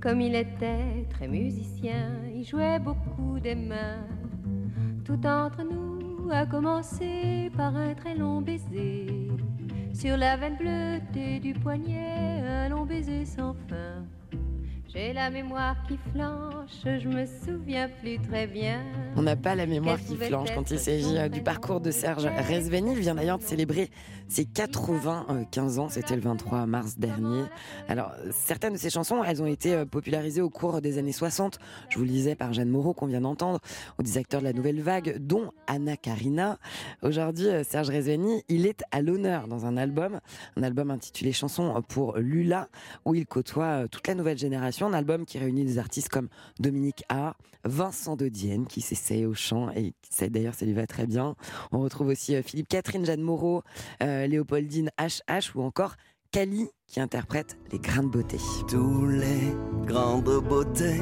Comme 0.00 0.20
il 0.20 0.34
était 0.34 1.06
très 1.10 1.26
musicien, 1.26 2.20
il 2.34 2.44
jouait 2.44 2.78
beaucoup 2.78 3.40
des 3.40 3.54
mains. 3.54 4.06
Tout 5.04 5.26
entre 5.26 5.62
nous 5.62 6.30
a 6.30 6.44
commencé 6.46 7.50
par 7.56 7.74
un 7.74 7.94
très 7.94 8.14
long 8.14 8.42
baiser. 8.42 9.28
Sur 9.94 10.16
la 10.16 10.36
veine 10.36 10.56
bleutée 10.56 11.40
du 11.40 11.54
poignet, 11.54 12.42
un 12.46 12.68
long 12.68 12.84
baiser 12.84 13.24
sans 13.24 13.54
fin. 13.68 14.04
J'ai 14.96 15.12
la 15.12 15.28
mémoire 15.28 15.76
qui 15.86 15.98
flanche, 16.10 16.70
je 16.84 17.06
me 17.06 17.26
souviens 17.26 17.86
plus 18.00 18.18
très 18.18 18.46
bien. 18.46 18.82
On 19.14 19.20
n'a 19.20 19.36
pas 19.36 19.54
la 19.54 19.66
mémoire 19.66 20.00
qui 20.00 20.16
flanche 20.16 20.48
quand 20.54 20.70
il 20.70 20.78
s'agit 20.78 21.18
euh, 21.18 21.28
du 21.28 21.42
parcours 21.42 21.82
de 21.82 21.90
Serge 21.90 22.24
Rezveni. 22.24 22.92
Il 22.92 23.00
vient 23.00 23.14
d'ailleurs 23.14 23.38
de 23.38 23.42
célébrer 23.42 23.90
ses 24.28 24.46
95 24.46 25.78
ans, 25.78 25.88
c'était 25.88 26.16
le 26.16 26.22
23 26.22 26.66
mars 26.66 26.98
dernier. 26.98 27.44
Alors, 27.88 28.10
certaines 28.32 28.72
de 28.72 28.78
ses 28.78 28.90
chansons, 28.90 29.22
elles 29.22 29.42
ont 29.42 29.46
été 29.46 29.74
euh, 29.74 29.84
popularisées 29.84 30.40
au 30.40 30.50
cours 30.50 30.80
des 30.80 30.98
années 30.98 31.12
60. 31.12 31.58
Je 31.90 31.98
vous 31.98 32.04
le 32.04 32.10
disais 32.10 32.34
par 32.34 32.52
Jeanne 32.52 32.70
Moreau 32.70 32.92
qu'on 32.92 33.06
vient 33.06 33.20
d'entendre, 33.20 33.60
ou 33.98 34.02
des 34.02 34.16
acteurs 34.18 34.40
de 34.40 34.46
la 34.46 34.52
nouvelle 34.52 34.80
vague, 34.80 35.18
dont 35.18 35.52
Anna 35.66 35.96
Karina. 35.96 36.58
Aujourd'hui, 37.02 37.48
euh, 37.48 37.62
Serge 37.64 37.90
Rezveni, 37.90 38.42
il 38.48 38.66
est 38.66 38.82
à 38.90 39.02
l'honneur 39.02 39.46
dans 39.46 39.66
un 39.66 39.76
album, 39.76 40.20
un 40.56 40.62
album 40.62 40.90
intitulé 40.90 41.32
Chansons 41.32 41.82
pour 41.86 42.16
Lula, 42.16 42.68
où 43.04 43.14
il 43.14 43.26
côtoie 43.26 43.86
toute 43.88 44.08
la 44.08 44.14
nouvelle 44.14 44.38
génération, 44.38 44.85
un 44.86 44.92
album 44.92 45.26
qui 45.26 45.38
réunit 45.38 45.64
des 45.64 45.78
artistes 45.78 46.08
comme 46.08 46.28
Dominique 46.58 47.04
A, 47.08 47.36
Vincent 47.64 48.16
de 48.16 48.28
Dienne, 48.28 48.66
qui 48.66 48.80
s'essaye 48.80 49.26
au 49.26 49.34
chant 49.34 49.70
et 49.70 49.92
qui 50.02 50.30
d'ailleurs 50.30 50.54
ça 50.54 50.64
lui 50.64 50.72
va 50.72 50.86
très 50.86 51.06
bien. 51.06 51.34
On 51.72 51.80
retrouve 51.80 52.08
aussi 52.08 52.40
Philippe 52.42 52.68
Catherine, 52.68 53.04
Jeanne 53.04 53.22
Moreau, 53.22 53.62
euh, 54.02 54.26
Léopoldine 54.26 54.90
HH 54.98 55.54
ou 55.54 55.62
encore 55.62 55.96
Kali 56.30 56.68
qui 56.86 57.00
interprète 57.00 57.56
les 57.72 57.78
grains 57.78 58.02
de 58.02 58.08
beauté. 58.08 58.38
Tous 58.68 59.06
les 59.06 59.54
grains 59.86 60.18
de 60.18 60.38
beauté 60.38 61.00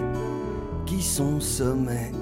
qui 0.87 1.03
sont 1.03 1.41
semés 1.41 2.12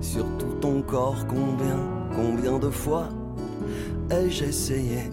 sur 0.00 0.24
tout 0.38 0.54
ton 0.60 0.82
corps, 0.82 1.26
combien, 1.26 1.78
combien 2.14 2.58
de 2.58 2.70
fois 2.70 3.08
ai-je 4.10 4.44
essayé 4.44 5.10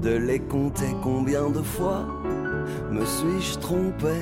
de 0.00 0.16
les 0.16 0.40
compter, 0.40 0.86
combien 1.02 1.50
de 1.50 1.62
fois 1.62 2.06
me 2.90 3.04
suis-je 3.04 3.58
trompé? 3.58 4.14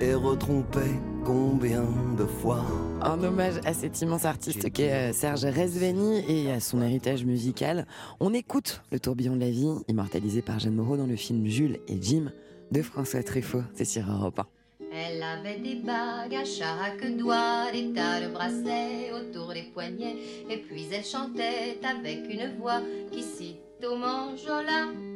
Et 0.00 0.14
retrompé 0.14 0.80
combien 1.24 1.84
de 2.16 2.24
fois 2.24 2.64
En 3.02 3.22
hommage 3.22 3.54
à 3.64 3.72
cet 3.72 4.00
immense 4.02 4.24
artiste 4.24 4.72
qu'est 4.72 4.92
euh, 4.92 5.12
Serge 5.12 5.44
Rezveni 5.44 6.24
et 6.28 6.52
à 6.52 6.60
son 6.60 6.82
héritage 6.82 7.24
musical, 7.24 7.86
on 8.20 8.32
écoute 8.34 8.82
Le 8.92 9.00
tourbillon 9.00 9.36
de 9.36 9.40
la 9.40 9.50
vie, 9.50 9.72
immortalisé 9.88 10.42
par 10.42 10.58
Jeanne 10.58 10.74
Moreau 10.74 10.96
dans 10.96 11.06
le 11.06 11.16
film 11.16 11.46
Jules 11.46 11.78
et 11.88 11.98
Jim 12.00 12.32
de 12.70 12.82
François 12.82 13.22
Truffaut. 13.22 13.62
C'est 13.74 13.84
sur 13.84 14.10
Europe 14.10 14.40
1. 14.40 14.46
Elle 14.92 15.22
avait 15.22 15.58
des 15.58 15.76
bagues 15.76 16.34
à 16.34 16.44
chaque 16.44 17.16
doigt, 17.16 17.70
des 17.72 17.92
tas 17.92 18.20
de 18.20 18.32
bracelets 18.32 19.12
autour 19.12 19.52
des 19.52 19.64
poignets, 19.74 20.16
et 20.50 20.58
puis 20.58 20.86
elle 20.92 21.04
chantait 21.04 21.78
avec 21.82 22.20
une 22.30 22.56
voix 22.58 22.80
qui 23.10 23.22
cite 23.22 23.58
au 23.84 23.96
manjola. 23.96 25.15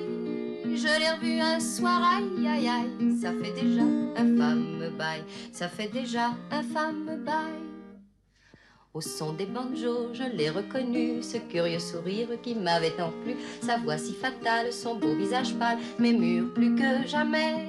je 0.77 0.99
l'ai 0.99 1.09
revu 1.09 1.39
un 1.39 1.59
soir, 1.59 2.01
aïe 2.17 2.47
aïe 2.47 2.67
aïe, 2.67 3.17
ça 3.21 3.31
fait 3.31 3.53
déjà 3.53 3.83
un 4.15 4.37
femme 4.37 4.89
bail, 4.97 5.23
ça 5.51 5.67
fait 5.67 5.87
déjà 5.87 6.31
un 6.51 6.63
femme 6.63 7.23
bail. 7.25 7.71
Au 8.93 8.99
son 8.99 9.31
des 9.33 9.45
banjos, 9.45 10.09
je 10.13 10.23
l'ai 10.35 10.49
reconnu, 10.49 11.23
ce 11.23 11.37
curieux 11.37 11.79
sourire 11.79 12.27
qui 12.43 12.55
m'avait 12.55 12.91
tant 12.91 13.13
plu, 13.23 13.35
sa 13.61 13.77
voix 13.77 13.97
si 13.97 14.13
fatale, 14.13 14.73
son 14.73 14.95
beau 14.95 15.15
visage 15.15 15.55
pâle, 15.55 15.77
mes 15.97 16.11
murs 16.13 16.53
plus 16.53 16.75
que 16.75 17.07
jamais. 17.07 17.67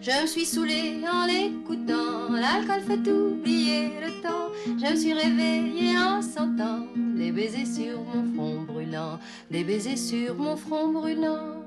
Je 0.00 0.22
me 0.22 0.26
suis 0.26 0.44
saoulée 0.44 1.00
en 1.10 1.26
l'écoutant, 1.26 2.30
l'alcool 2.30 2.82
fait 2.82 3.10
oublier 3.10 3.88
le 4.00 4.22
temps. 4.22 4.52
Je 4.66 4.92
me 4.92 4.96
suis 4.96 5.12
réveillée 5.12 5.98
en 5.98 6.20
sentant 6.20 6.86
des 6.94 7.32
baisers 7.32 7.66
sur 7.66 8.00
mon 8.02 8.34
front 8.34 8.62
brûlant, 8.62 9.18
des 9.50 9.64
baisers 9.64 9.96
sur 9.96 10.34
mon 10.36 10.56
front 10.56 10.88
brûlant. 10.88 11.63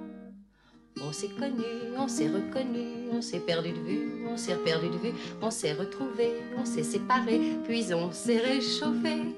On 1.01 1.11
s'est 1.11 1.29
connu, 1.29 1.63
on 1.97 2.07
s'est 2.07 2.27
reconnu, 2.27 3.09
on 3.11 3.21
s'est 3.21 3.39
perdu 3.39 3.71
de 3.71 3.79
vue, 3.79 4.25
on 4.29 4.37
s'est 4.37 4.55
perdu 4.55 4.89
de 4.89 4.97
vue, 4.97 5.13
on 5.41 5.51
s'est 5.51 5.73
retrouvé, 5.73 6.41
on 6.57 6.65
s'est 6.65 6.83
séparé, 6.83 7.39
puis 7.65 7.93
on 7.93 8.11
s'est 8.11 8.39
réchauffé. 8.39 9.35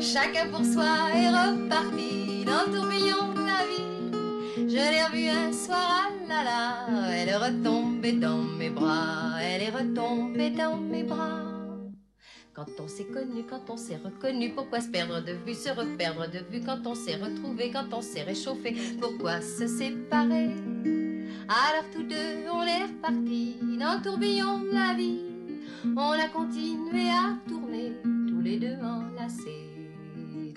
Chacun 0.00 0.48
pour 0.50 0.64
soi 0.64 0.84
est 1.14 1.28
reparti 1.28 2.44
dans 2.44 2.66
le 2.66 2.78
tourbillon 2.78 3.32
de 3.34 3.46
la 3.46 3.64
vie. 3.66 4.68
Je 4.68 4.74
l'ai 4.74 5.04
revue 5.04 5.28
un 5.28 5.52
soir, 5.52 6.10
ah 6.10 6.28
là 6.28 6.44
là, 6.44 7.10
elle 7.12 7.28
est 7.28 7.36
retombée 7.36 8.12
dans 8.12 8.42
mes 8.42 8.70
bras, 8.70 9.40
elle 9.40 9.62
est 9.62 9.70
retombée 9.70 10.50
dans 10.50 10.76
mes 10.76 11.04
bras. 11.04 11.47
Quand 12.58 12.82
on 12.82 12.88
s'est 12.88 13.04
connu, 13.04 13.44
quand 13.48 13.70
on 13.70 13.76
s'est 13.76 14.00
reconnu, 14.04 14.50
pourquoi 14.50 14.80
se 14.80 14.88
perdre 14.88 15.20
de 15.20 15.30
vue, 15.46 15.54
se 15.54 15.68
reperdre 15.68 16.28
de 16.28 16.40
vue 16.50 16.60
Quand 16.66 16.84
on 16.86 16.94
s'est 16.96 17.14
retrouvé, 17.14 17.70
quand 17.70 17.86
on 17.92 18.02
s'est 18.02 18.24
réchauffé, 18.24 18.74
pourquoi 19.00 19.40
se 19.40 19.68
séparer? 19.68 20.50
Alors 21.46 21.84
tous 21.94 22.02
deux, 22.02 22.50
on 22.52 22.62
est 22.62 22.82
repartis 22.82 23.58
dans 23.78 23.98
le 23.98 24.02
tourbillon 24.02 24.58
de 24.58 24.72
la 24.72 24.92
vie. 24.94 25.20
On 25.96 26.10
a 26.10 26.28
continué 26.30 27.08
à 27.10 27.38
tourner, 27.46 27.92
tous 28.02 28.40
les 28.40 28.58
deux 28.58 28.76
enlacés, 28.82 29.68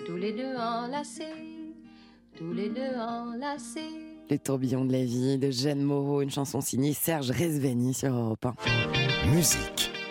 tous 0.04 0.16
les 0.16 0.32
deux 0.32 0.56
enlacés, 0.56 1.70
tous 2.36 2.52
les 2.52 2.68
deux 2.68 2.98
enlacés. 2.98 4.26
Les 4.28 4.40
tourbillons 4.40 4.86
de 4.86 4.92
la 4.92 5.04
vie 5.04 5.38
de 5.38 5.52
Jeanne 5.52 5.82
Moreau, 5.82 6.20
une 6.20 6.30
chanson 6.32 6.60
signée 6.60 6.94
Serge 6.94 7.30
Rezveni 7.30 7.94
sur 7.94 8.12
Europe 8.12 8.44
1. 8.44 9.28
Musique 9.28 10.01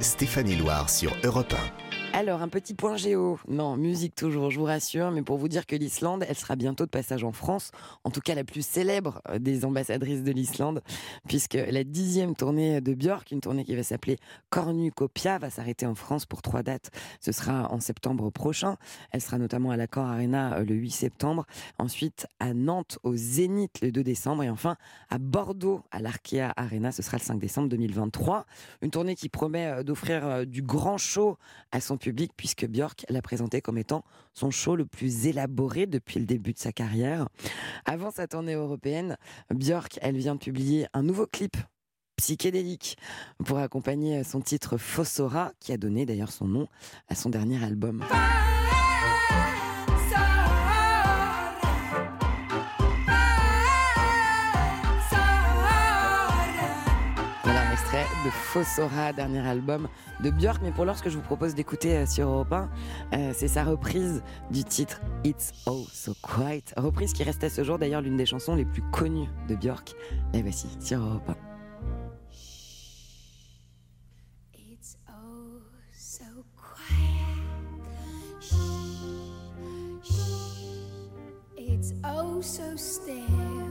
Stéphanie 0.00 0.56
Loire 0.56 0.88
sur 0.88 1.14
Europe 1.24 1.52
1. 1.52 1.81
Alors, 2.14 2.42
un 2.42 2.48
petit 2.48 2.74
point 2.74 2.98
géo. 2.98 3.38
Non, 3.48 3.78
musique 3.78 4.14
toujours, 4.14 4.50
je 4.50 4.58
vous 4.58 4.66
rassure, 4.66 5.10
mais 5.10 5.22
pour 5.22 5.38
vous 5.38 5.48
dire 5.48 5.64
que 5.64 5.74
l'Islande, 5.74 6.26
elle 6.28 6.36
sera 6.36 6.56
bientôt 6.56 6.84
de 6.84 6.90
passage 6.90 7.24
en 7.24 7.32
France, 7.32 7.70
en 8.04 8.10
tout 8.10 8.20
cas 8.20 8.34
la 8.34 8.44
plus 8.44 8.64
célèbre 8.66 9.22
euh, 9.30 9.38
des 9.38 9.64
ambassadrices 9.64 10.22
de 10.22 10.30
l'Islande, 10.30 10.82
puisque 11.26 11.54
la 11.54 11.84
dixième 11.84 12.36
tournée 12.36 12.82
de 12.82 12.92
Björk, 12.92 13.30
une 13.30 13.40
tournée 13.40 13.64
qui 13.64 13.74
va 13.74 13.82
s'appeler 13.82 14.18
Cornucopia, 14.50 15.38
va 15.38 15.48
s'arrêter 15.48 15.86
en 15.86 15.94
France 15.94 16.26
pour 16.26 16.42
trois 16.42 16.62
dates. 16.62 16.90
Ce 17.18 17.32
sera 17.32 17.72
en 17.72 17.80
septembre 17.80 18.28
prochain. 18.28 18.76
Elle 19.10 19.22
sera 19.22 19.38
notamment 19.38 19.70
à 19.70 19.78
l'Accor 19.78 20.04
Arena 20.04 20.58
euh, 20.58 20.64
le 20.66 20.74
8 20.74 20.90
septembre, 20.90 21.46
ensuite 21.78 22.26
à 22.40 22.52
Nantes 22.52 22.98
au 23.04 23.16
Zénith 23.16 23.80
le 23.80 23.90
2 23.90 24.02
décembre, 24.02 24.42
et 24.42 24.50
enfin 24.50 24.76
à 25.08 25.16
Bordeaux 25.16 25.80
à 25.90 25.98
l'Arkea 25.98 26.52
Arena, 26.56 26.92
ce 26.92 27.00
sera 27.00 27.16
le 27.16 27.22
5 27.22 27.38
décembre 27.38 27.70
2023. 27.70 28.44
Une 28.82 28.90
tournée 28.90 29.14
qui 29.14 29.30
promet 29.30 29.66
euh, 29.66 29.82
d'offrir 29.82 30.46
du 30.46 30.60
grand 30.60 30.98
show 30.98 31.38
à 31.70 31.80
son 31.80 31.96
public 32.02 32.32
puisque 32.36 32.66
Björk 32.66 33.06
l'a 33.08 33.22
présenté 33.22 33.62
comme 33.62 33.78
étant 33.78 34.04
son 34.34 34.50
show 34.50 34.76
le 34.76 34.84
plus 34.84 35.26
élaboré 35.26 35.86
depuis 35.86 36.18
le 36.18 36.26
début 36.26 36.52
de 36.52 36.58
sa 36.58 36.72
carrière. 36.72 37.28
Avant 37.86 38.10
sa 38.10 38.26
tournée 38.26 38.54
européenne, 38.54 39.16
Björk, 39.50 39.98
elle 40.02 40.16
vient 40.16 40.34
de 40.34 40.40
publier 40.40 40.86
un 40.92 41.02
nouveau 41.02 41.26
clip 41.26 41.56
psychédélique 42.16 42.98
pour 43.44 43.58
accompagner 43.58 44.22
son 44.24 44.40
titre 44.40 44.76
Fossora 44.76 45.52
qui 45.60 45.72
a 45.72 45.76
donné 45.76 46.04
d'ailleurs 46.04 46.32
son 46.32 46.46
nom 46.46 46.68
à 47.08 47.14
son 47.14 47.30
dernier 47.30 47.62
album. 47.64 48.04
De 58.24 58.30
Fossora, 58.30 59.12
dernier 59.12 59.46
album 59.46 59.88
de 60.20 60.30
Björk. 60.30 60.60
Mais 60.62 60.70
pour 60.70 60.84
l'heure, 60.84 60.96
ce 60.96 61.02
que 61.02 61.10
je 61.10 61.16
vous 61.16 61.22
propose 61.22 61.54
d'écouter 61.54 61.96
euh, 61.96 62.06
sur 62.06 62.28
Europe 62.28 62.52
1, 62.52 62.70
euh, 63.14 63.32
c'est 63.34 63.48
sa 63.48 63.64
reprise 63.64 64.22
du 64.50 64.64
titre 64.64 65.00
It's 65.24 65.52
Oh 65.66 65.84
So 65.92 66.14
Quiet. 66.22 66.64
Reprise 66.76 67.12
qui 67.12 67.22
reste 67.22 67.42
à 67.44 67.50
ce 67.50 67.64
jour 67.64 67.78
d'ailleurs 67.78 68.00
l'une 68.00 68.16
des 68.16 68.26
chansons 68.26 68.54
les 68.54 68.64
plus 68.64 68.82
connues 68.90 69.28
de 69.48 69.56
Björk. 69.56 69.94
Et 70.34 70.42
voici 70.42 70.68
sur 70.80 71.00
Europe 71.00 71.28
1. 71.28 71.36
It's 74.54 74.96
oh 75.08 75.60
so 75.92 76.24
quiet. 76.56 77.42
It's 81.56 81.92
oh 82.04 82.40
so 82.42 82.76
still. 82.76 83.61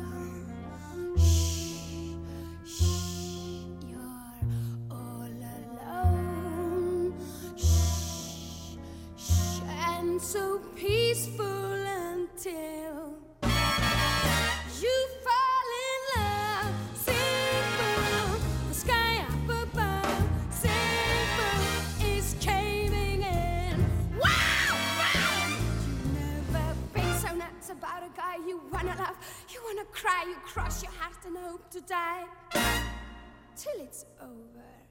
Over. 34.41 34.90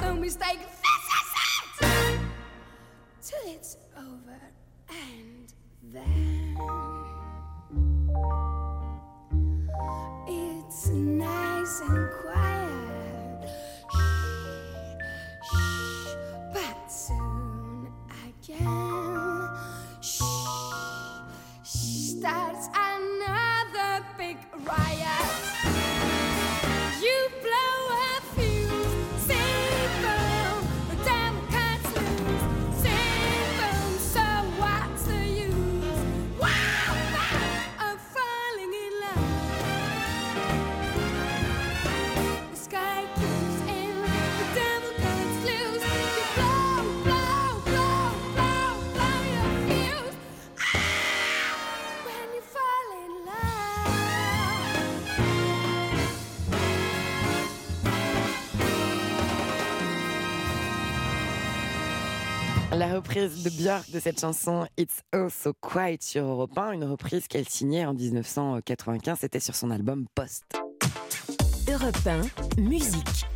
No 0.00 0.14
mistake. 0.14 0.75
La 62.88 62.94
reprise 62.94 63.42
de 63.42 63.50
Björk 63.50 63.90
de 63.90 63.98
cette 63.98 64.20
chanson 64.20 64.64
It's 64.78 65.02
Oh 65.12 65.28
So 65.28 65.52
Quiet 65.60 65.98
sur 66.02 66.24
Europe 66.24 66.56
1, 66.56 66.70
une 66.70 66.84
reprise 66.84 67.26
qu'elle 67.26 67.48
signait 67.48 67.84
en 67.84 67.92
1995, 67.92 69.18
c'était 69.18 69.40
sur 69.40 69.56
son 69.56 69.72
album 69.72 70.06
Post. 70.14 70.44
Europe 71.68 71.96
1, 72.06 72.60
musique. 72.62 73.26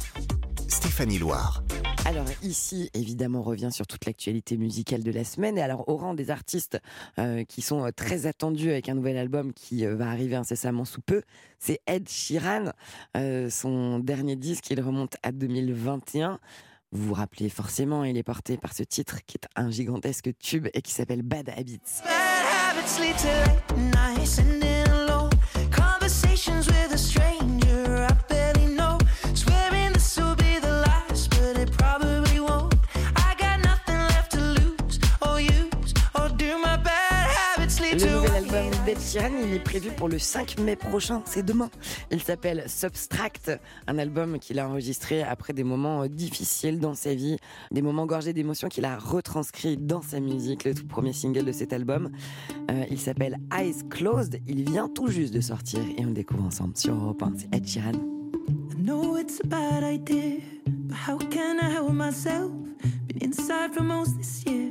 Stéphanie 0.69 1.19
Loire. 1.19 1.65
Alors 2.05 2.27
ici, 2.45 2.91
évidemment, 2.95 3.41
on 3.41 3.43
revient 3.43 3.71
sur 3.73 3.89
toute 3.89 4.07
l'actualité 4.07 4.57
musicale 4.57 5.03
de 5.03 5.11
la 5.11 5.25
semaine. 5.25 5.59
Et 5.59 5.63
alors, 5.63 5.89
au 5.89 5.97
rang 5.97 6.15
des 6.15 6.31
artistes 6.31 6.79
euh, 7.19 7.43
qui 7.43 7.61
sont 7.61 7.85
euh, 7.85 7.91
très 7.91 8.27
attendus 8.27 8.71
avec 8.71 8.89
un 8.89 8.95
nouvel 8.95 9.19
album 9.19 9.53
qui 9.53 9.85
euh, 9.85 9.97
va 9.97 10.11
arriver 10.11 10.37
incessamment 10.37 10.85
sous 10.85 11.01
peu, 11.01 11.23
c'est 11.59 11.81
Ed 11.89 12.09
Sheeran. 12.09 12.73
Euh, 13.17 13.51
son 13.51 13.99
dernier 13.99 14.37
disque, 14.37 14.71
il 14.71 14.81
remonte 14.81 15.17
à 15.25 15.33
2021. 15.33 16.39
Vous 16.93 17.07
vous 17.07 17.15
rappelez 17.15 17.49
forcément, 17.49 18.03
il 18.03 18.17
est 18.17 18.25
porté 18.25 18.57
par 18.57 18.73
ce 18.73 18.83
titre 18.83 19.19
qui 19.25 19.37
est 19.37 19.47
un 19.55 19.71
gigantesque 19.71 20.31
tube 20.41 20.67
et 20.75 20.83
qui 20.83 20.93
s'appelle 20.93 21.23
Bad 21.23 21.49
Habits. 21.51 21.81
Bad 22.05 22.77
habits 23.77 24.70
Sheeran, 39.11 39.31
il 39.45 39.55
est 39.55 39.59
prévu 39.59 39.91
pour 39.91 40.09
le 40.09 40.21
5 40.21 40.61
mai 40.61 40.77
prochain, 40.77 41.21
c'est 41.25 41.45
demain. 41.45 41.69
Il 42.13 42.23
s'appelle 42.23 42.63
Substract, 42.69 43.51
un 43.89 43.99
album 43.99 44.39
qu'il 44.39 44.61
a 44.61 44.69
enregistré 44.69 45.25
après 45.25 45.53
des 45.53 45.65
moments 45.65 46.05
euh, 46.05 46.07
difficiles 46.07 46.79
dans 46.79 46.95
sa 46.95 47.13
vie, 47.13 47.37
des 47.73 47.83
moments 47.83 48.07
gorgés 48.07 48.33
d'émotions 48.33 48.69
qu'il 48.69 48.85
a 48.85 48.97
retranscrits 48.97 49.77
dans 49.77 50.01
sa 50.01 50.21
musique, 50.21 50.63
le 50.63 50.77
tout 50.77 50.87
premier 50.87 51.13
single 51.13 51.45
de 51.45 51.51
cet 51.51 51.73
album. 51.73 52.13
Euh, 52.71 52.85
il 52.89 53.01
s'appelle 53.01 53.39
Eyes 53.53 53.83
Closed, 53.89 54.41
il 54.47 54.71
vient 54.71 54.89
tout 54.89 55.09
juste 55.09 55.35
de 55.35 55.41
sortir 55.41 55.81
et 55.99 56.05
on 56.05 56.11
le 56.11 56.15
découvre 56.15 56.45
ensemble 56.45 56.77
sur 56.77 56.95
Europe 56.95 57.21
1, 57.21 57.33
c'est 57.37 57.53
Ed. 57.53 57.67
I 57.67 58.77
know 58.77 59.17
it's 59.17 59.41
a 59.43 59.47
bad 59.49 59.83
idea, 59.83 60.39
but 60.67 60.97
how 60.97 61.19
can 61.19 61.59
I 61.59 61.69
help 61.69 61.91
myself? 61.91 62.53
Been 63.09 63.25
inside 63.25 63.75
for 63.75 63.83
most 63.83 64.17
this 64.19 64.45
year, 64.47 64.71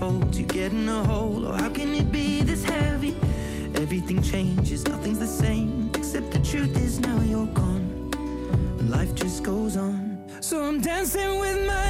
unfolds, 0.00 0.38
you 0.38 0.46
get 0.46 0.72
in 0.72 0.88
a 0.88 1.04
hole. 1.04 1.46
Oh, 1.46 1.52
how 1.52 1.68
can 1.68 1.94
it 1.94 2.10
be 2.10 2.42
this 2.42 2.64
heavy? 2.64 3.14
Everything 3.74 4.22
changes, 4.22 4.86
nothing's 4.86 5.18
the 5.18 5.26
same. 5.26 5.90
Except 5.94 6.30
the 6.30 6.38
truth 6.40 6.76
is 6.76 7.00
now 7.00 7.20
you're 7.20 7.46
gone. 7.46 8.10
Life 8.88 9.14
just 9.14 9.42
goes 9.42 9.76
on. 9.76 10.18
So 10.40 10.62
I'm 10.64 10.80
dancing 10.80 11.38
with 11.38 11.66
my 11.66 11.89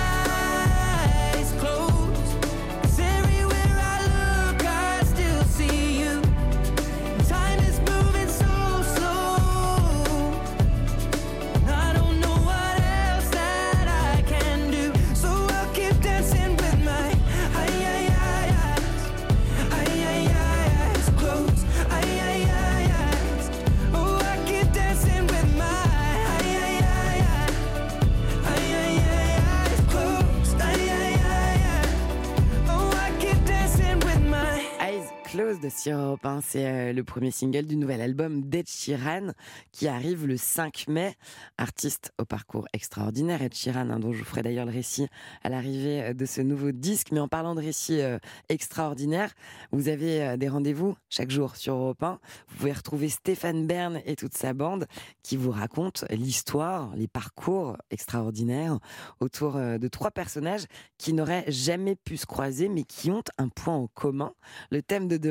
Closed 35.41 35.67
sur 35.71 35.97
Europe 35.97 36.23
1, 36.23 36.41
c'est 36.41 36.67
euh, 36.67 36.93
le 36.93 37.03
premier 37.03 37.31
single 37.31 37.65
du 37.65 37.75
nouvel 37.75 37.99
album 37.99 38.43
d'Ed 38.43 38.67
Sheeran 38.69 39.31
qui 39.71 39.87
arrive 39.87 40.27
le 40.27 40.37
5 40.37 40.87
mai. 40.87 41.15
Artiste 41.57 42.13
au 42.19 42.25
parcours 42.25 42.67
extraordinaire, 42.73 43.41
Ed 43.41 43.55
Sheeran, 43.55 43.89
hein, 43.89 43.99
dont 43.99 44.13
je 44.13 44.19
vous 44.19 44.25
ferai 44.25 44.43
d'ailleurs 44.43 44.67
le 44.67 44.71
récit 44.71 45.07
à 45.43 45.49
l'arrivée 45.49 46.03
euh, 46.03 46.13
de 46.13 46.25
ce 46.27 46.41
nouveau 46.41 46.71
disque. 46.71 47.11
Mais 47.11 47.19
en 47.19 47.27
parlant 47.27 47.55
de 47.55 47.61
récit 47.61 48.01
euh, 48.01 48.19
extraordinaire, 48.49 49.33
vous 49.71 49.87
avez 49.87 50.21
euh, 50.21 50.37
des 50.37 50.47
rendez-vous 50.47 50.95
chaque 51.09 51.31
jour 51.31 51.55
sur 51.55 51.73
Europe 51.73 52.03
1. 52.03 52.19
Vous 52.49 52.57
pouvez 52.57 52.73
retrouver 52.73 53.09
Stéphane 53.09 53.65
Bern 53.65 53.99
et 54.05 54.15
toute 54.15 54.37
sa 54.37 54.53
bande 54.53 54.85
qui 55.23 55.37
vous 55.37 55.51
racontent 55.51 56.05
l'histoire, 56.11 56.95
les 56.95 57.07
parcours 57.07 57.77
extraordinaires 57.89 58.77
autour 59.19 59.53
de 59.53 59.87
trois 59.87 60.11
personnages 60.11 60.65
qui 60.99 61.13
n'auraient 61.13 61.45
jamais 61.47 61.95
pu 61.95 62.17
se 62.17 62.27
croiser 62.27 62.69
mais 62.69 62.83
qui 62.83 63.09
ont 63.09 63.23
un 63.39 63.49
point 63.49 63.75
en 63.75 63.87
commun. 63.87 64.33
Le 64.69 64.81
thème 64.81 65.07
de 65.07 65.17
demain, 65.17 65.30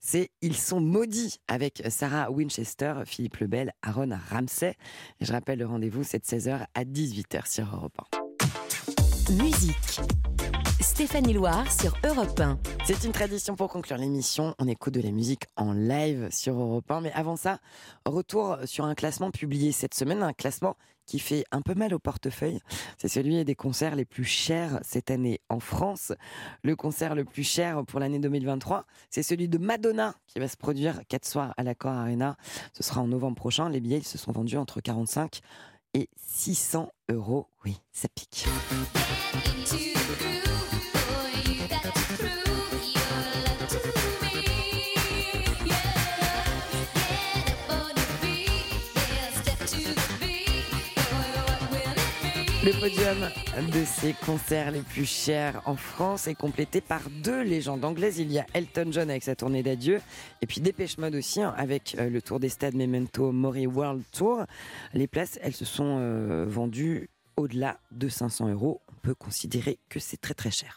c'est 0.00 0.30
Ils 0.42 0.56
sont 0.56 0.80
maudits 0.80 1.38
avec 1.48 1.82
Sarah 1.88 2.30
Winchester, 2.30 3.02
Philippe 3.04 3.38
Lebel, 3.38 3.72
Aaron 3.82 4.10
Ramsey. 4.30 4.74
Et 5.20 5.24
je 5.24 5.32
rappelle 5.32 5.58
le 5.58 5.66
rendez-vous, 5.66 6.04
c'est 6.04 6.18
de 6.18 6.24
16h 6.24 6.66
à 6.74 6.84
18h 6.84 7.50
sur 7.50 7.66
Europe 7.74 7.98
1. 9.28 9.34
Musique. 9.34 10.00
Stéphanie 10.80 11.32
Loire 11.32 11.70
sur 11.72 11.92
Europe 12.04 12.38
1. 12.38 12.58
C'est 12.84 13.04
une 13.04 13.10
tradition 13.10 13.56
pour 13.56 13.68
conclure 13.68 13.96
l'émission. 13.96 14.54
On 14.58 14.68
écoute 14.68 14.94
de 14.94 15.00
la 15.00 15.10
musique 15.10 15.44
en 15.56 15.72
live 15.72 16.28
sur 16.30 16.54
Europe 16.54 16.88
1. 16.88 17.00
Mais 17.00 17.12
avant 17.12 17.34
ça, 17.34 17.58
retour 18.06 18.58
sur 18.64 18.84
un 18.84 18.94
classement 18.94 19.32
publié 19.32 19.72
cette 19.72 19.94
semaine, 19.94 20.22
un 20.22 20.32
classement 20.32 20.76
qui 21.04 21.18
fait 21.18 21.44
un 21.50 21.62
peu 21.62 21.74
mal 21.74 21.94
au 21.94 21.98
portefeuille. 21.98 22.60
C'est 22.96 23.08
celui 23.08 23.44
des 23.44 23.54
concerts 23.56 23.96
les 23.96 24.04
plus 24.04 24.24
chers 24.24 24.78
cette 24.82 25.10
année 25.10 25.40
en 25.48 25.58
France. 25.58 26.12
Le 26.62 26.76
concert 26.76 27.14
le 27.14 27.24
plus 27.24 27.44
cher 27.44 27.84
pour 27.84 27.98
l'année 27.98 28.20
2023, 28.20 28.84
c'est 29.10 29.22
celui 29.24 29.48
de 29.48 29.58
Madonna 29.58 30.14
qui 30.26 30.38
va 30.38 30.46
se 30.46 30.56
produire 30.56 31.00
quatre 31.08 31.26
soirs 31.26 31.54
à 31.56 31.64
l'Accor 31.64 31.92
Arena. 31.92 32.36
Ce 32.72 32.82
sera 32.84 33.00
en 33.00 33.08
novembre 33.08 33.36
prochain. 33.36 33.68
Les 33.68 33.80
billets 33.80 34.02
se 34.02 34.18
sont 34.18 34.32
vendus 34.32 34.58
entre 34.58 34.80
45 34.80 35.40
et 35.40 35.42
600 36.16 36.90
euros. 37.10 37.48
Oui, 37.64 37.76
ça 37.92 38.08
pique. 38.08 38.46
Le 52.68 52.78
podium 52.78 53.16
de 53.72 53.82
ces 53.82 54.12
concerts 54.12 54.72
les 54.72 54.82
plus 54.82 55.06
chers 55.06 55.62
en 55.64 55.74
France 55.74 56.28
est 56.28 56.34
complété 56.34 56.82
par 56.82 57.00
deux 57.22 57.40
légendes 57.40 57.82
anglaises. 57.82 58.18
Il 58.18 58.30
y 58.30 58.38
a 58.38 58.44
Elton 58.52 58.88
John 58.90 59.08
avec 59.08 59.22
sa 59.22 59.34
tournée 59.34 59.62
d'adieu 59.62 60.02
et 60.42 60.46
puis 60.46 60.60
Dépêche 60.60 60.98
Mode 60.98 61.14
aussi 61.14 61.40
hein, 61.40 61.54
avec 61.56 61.96
euh, 61.98 62.10
le 62.10 62.20
tour 62.20 62.40
des 62.40 62.50
stades 62.50 62.74
Memento 62.74 63.32
Mori 63.32 63.66
World 63.66 64.02
Tour. 64.12 64.44
Les 64.92 65.06
places, 65.06 65.38
elles 65.40 65.54
se 65.54 65.64
sont 65.64 65.96
euh, 65.98 66.44
vendues 66.46 67.08
au-delà 67.38 67.78
de 67.90 68.10
500 68.10 68.50
euros. 68.50 68.82
On 68.92 69.00
peut 69.00 69.14
considérer 69.14 69.78
que 69.88 69.98
c'est 69.98 70.20
très 70.20 70.34
très 70.34 70.50
cher. 70.50 70.76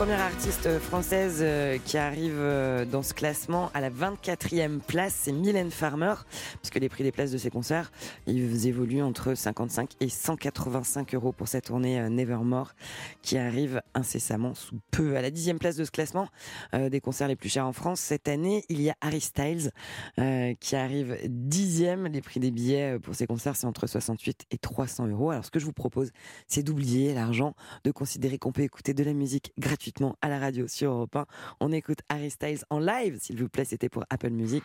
Première 0.00 0.22
artiste 0.22 0.78
française 0.78 1.40
euh, 1.42 1.76
qui 1.84 1.98
arrive 1.98 2.38
euh, 2.38 2.86
dans 2.86 3.02
ce 3.02 3.12
classement 3.12 3.70
à 3.74 3.82
la 3.82 3.90
24e 3.90 4.78
place, 4.78 5.14
c'est 5.14 5.30
Mylène 5.30 5.70
Farmer, 5.70 6.14
puisque 6.62 6.76
les 6.76 6.88
prix 6.88 7.04
des 7.04 7.12
places 7.12 7.30
de 7.30 7.36
ses 7.36 7.50
concerts, 7.50 7.92
ils 8.26 8.66
évoluent 8.66 9.02
entre 9.02 9.34
55 9.34 9.90
et 10.00 10.08
185 10.08 11.14
euros 11.14 11.32
pour 11.32 11.48
sa 11.48 11.60
tournée 11.60 12.00
euh, 12.00 12.08
Nevermore, 12.08 12.72
qui 13.20 13.36
arrive 13.36 13.82
incessamment 13.92 14.54
sous 14.54 14.78
peu. 14.90 15.16
À 15.16 15.22
la 15.22 15.30
dixième 15.30 15.58
place 15.58 15.76
de 15.76 15.84
ce 15.84 15.90
classement 15.90 16.28
euh, 16.74 16.88
des 16.88 17.00
concerts 17.00 17.28
les 17.28 17.36
plus 17.36 17.48
chers 17.48 17.66
en 17.66 17.72
France, 17.72 18.00
cette 18.00 18.28
année, 18.28 18.64
il 18.68 18.80
y 18.80 18.90
a 18.90 18.96
Harry 19.00 19.20
Styles 19.20 19.70
euh, 20.18 20.54
qui 20.60 20.76
arrive 20.76 21.18
dixième. 21.26 22.06
Les 22.06 22.20
prix 22.20 22.40
des 22.40 22.50
billets 22.50 22.96
euh, 22.96 22.98
pour 22.98 23.14
ses 23.14 23.26
concerts, 23.26 23.56
c'est 23.56 23.66
entre 23.66 23.86
68 23.86 24.46
et 24.50 24.58
300 24.58 25.08
euros. 25.08 25.30
Alors 25.30 25.44
ce 25.44 25.50
que 25.50 25.58
je 25.58 25.64
vous 25.64 25.72
propose, 25.72 26.10
c'est 26.46 26.62
d'oublier 26.62 27.14
l'argent, 27.14 27.54
de 27.84 27.90
considérer 27.90 28.38
qu'on 28.38 28.52
peut 28.52 28.62
écouter 28.62 28.94
de 28.94 29.04
la 29.04 29.12
musique 29.12 29.52
gratuitement 29.90 30.16
à 30.22 30.28
la 30.28 30.38
radio 30.38 30.68
sur 30.68 30.92
Europe 30.92 31.16
1. 31.16 31.26
On 31.60 31.72
écoute 31.72 31.98
Harry 32.08 32.30
Styles 32.30 32.60
en 32.70 32.78
live, 32.78 33.18
s'il 33.20 33.36
vous 33.40 33.48
plaît, 33.48 33.64
c'était 33.64 33.88
pour 33.88 34.04
Apple 34.10 34.30
Music. 34.30 34.62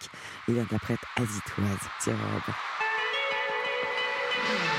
Il 0.48 0.60
interprète 0.60 1.00
As 1.18 1.24
It 1.24 1.58
Was 1.58 2.04
sur 2.04 2.14
Europe 2.14 2.44
1. 4.72 4.75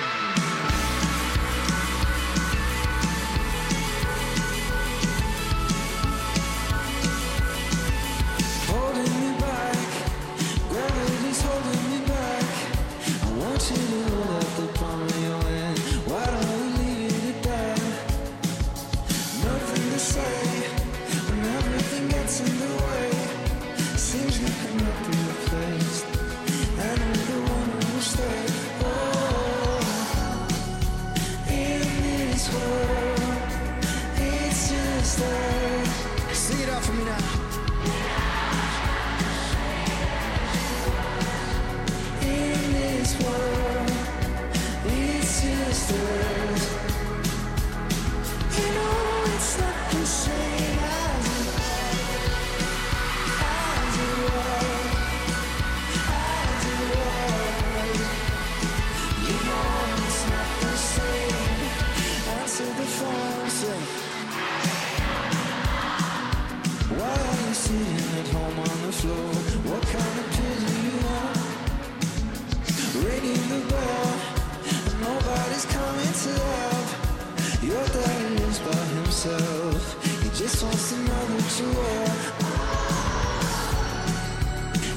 Yourself. 79.27 80.23
He 80.23 80.29
just 80.31 80.63
wants 80.63 80.91
to 80.91 80.97
know 80.99 81.27
that 81.27 81.61
you 81.61 81.69
are 81.81 82.11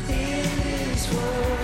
in 0.10 0.90
this 0.92 1.14
world. 1.14 1.59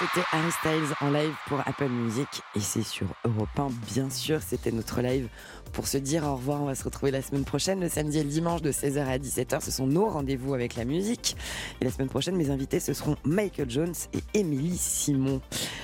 C'était 0.00 0.26
Harry 0.32 0.50
Styles 0.50 0.94
en 1.02 1.10
live 1.10 1.34
pour 1.46 1.60
Apple 1.60 1.90
Music 1.90 2.26
et 2.56 2.60
c'est 2.60 2.82
sur 2.82 3.06
Europe 3.26 3.50
1, 3.58 3.68
bien 3.92 4.08
sûr. 4.08 4.40
C'était 4.40 4.72
notre 4.72 5.02
live 5.02 5.28
pour 5.74 5.86
se 5.86 5.98
dire 5.98 6.24
au 6.24 6.36
revoir. 6.36 6.62
On 6.62 6.64
va 6.64 6.74
se 6.74 6.84
retrouver 6.84 7.10
la 7.10 7.20
semaine 7.20 7.44
prochaine, 7.44 7.80
le 7.80 7.88
samedi 7.90 8.18
et 8.18 8.22
le 8.22 8.30
dimanche 8.30 8.62
de 8.62 8.72
16h 8.72 9.04
à 9.04 9.18
17h. 9.18 9.60
Ce 9.60 9.70
sont 9.70 9.86
nos 9.86 10.08
rendez-vous 10.08 10.54
avec 10.54 10.76
la 10.76 10.86
musique. 10.86 11.36
Et 11.82 11.84
la 11.84 11.90
semaine 11.90 12.08
prochaine, 12.08 12.34
mes 12.36 12.48
invités, 12.48 12.80
ce 12.80 12.94
seront 12.94 13.16
Michael 13.24 13.68
Jones 13.68 13.94
et 14.14 14.38
Émilie 14.38 14.78
Simon. 14.78 15.42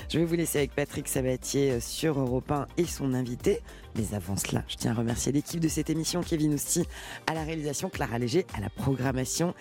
Je 0.08 0.18
vais 0.18 0.24
vous 0.24 0.34
laisser 0.34 0.58
avec 0.58 0.74
Patrick 0.74 1.08
Sabatier 1.08 1.78
sur 1.80 2.18
Europe 2.18 2.50
1 2.50 2.68
et 2.78 2.86
son 2.86 3.12
invité. 3.12 3.60
Mais 3.96 4.14
avant 4.14 4.36
cela, 4.36 4.62
je 4.68 4.76
tiens 4.76 4.92
à 4.92 4.94
remercier 4.94 5.32
l'équipe 5.32 5.60
de 5.60 5.68
cette 5.68 5.90
émission, 5.90 6.22
Kevin 6.22 6.54
Ousti 6.54 6.86
à 7.26 7.34
la 7.34 7.44
réalisation, 7.44 7.88
Clara 7.88 8.18
Léger 8.18 8.46
à 8.54 8.60
la 8.60 8.68
programmation 8.68 9.54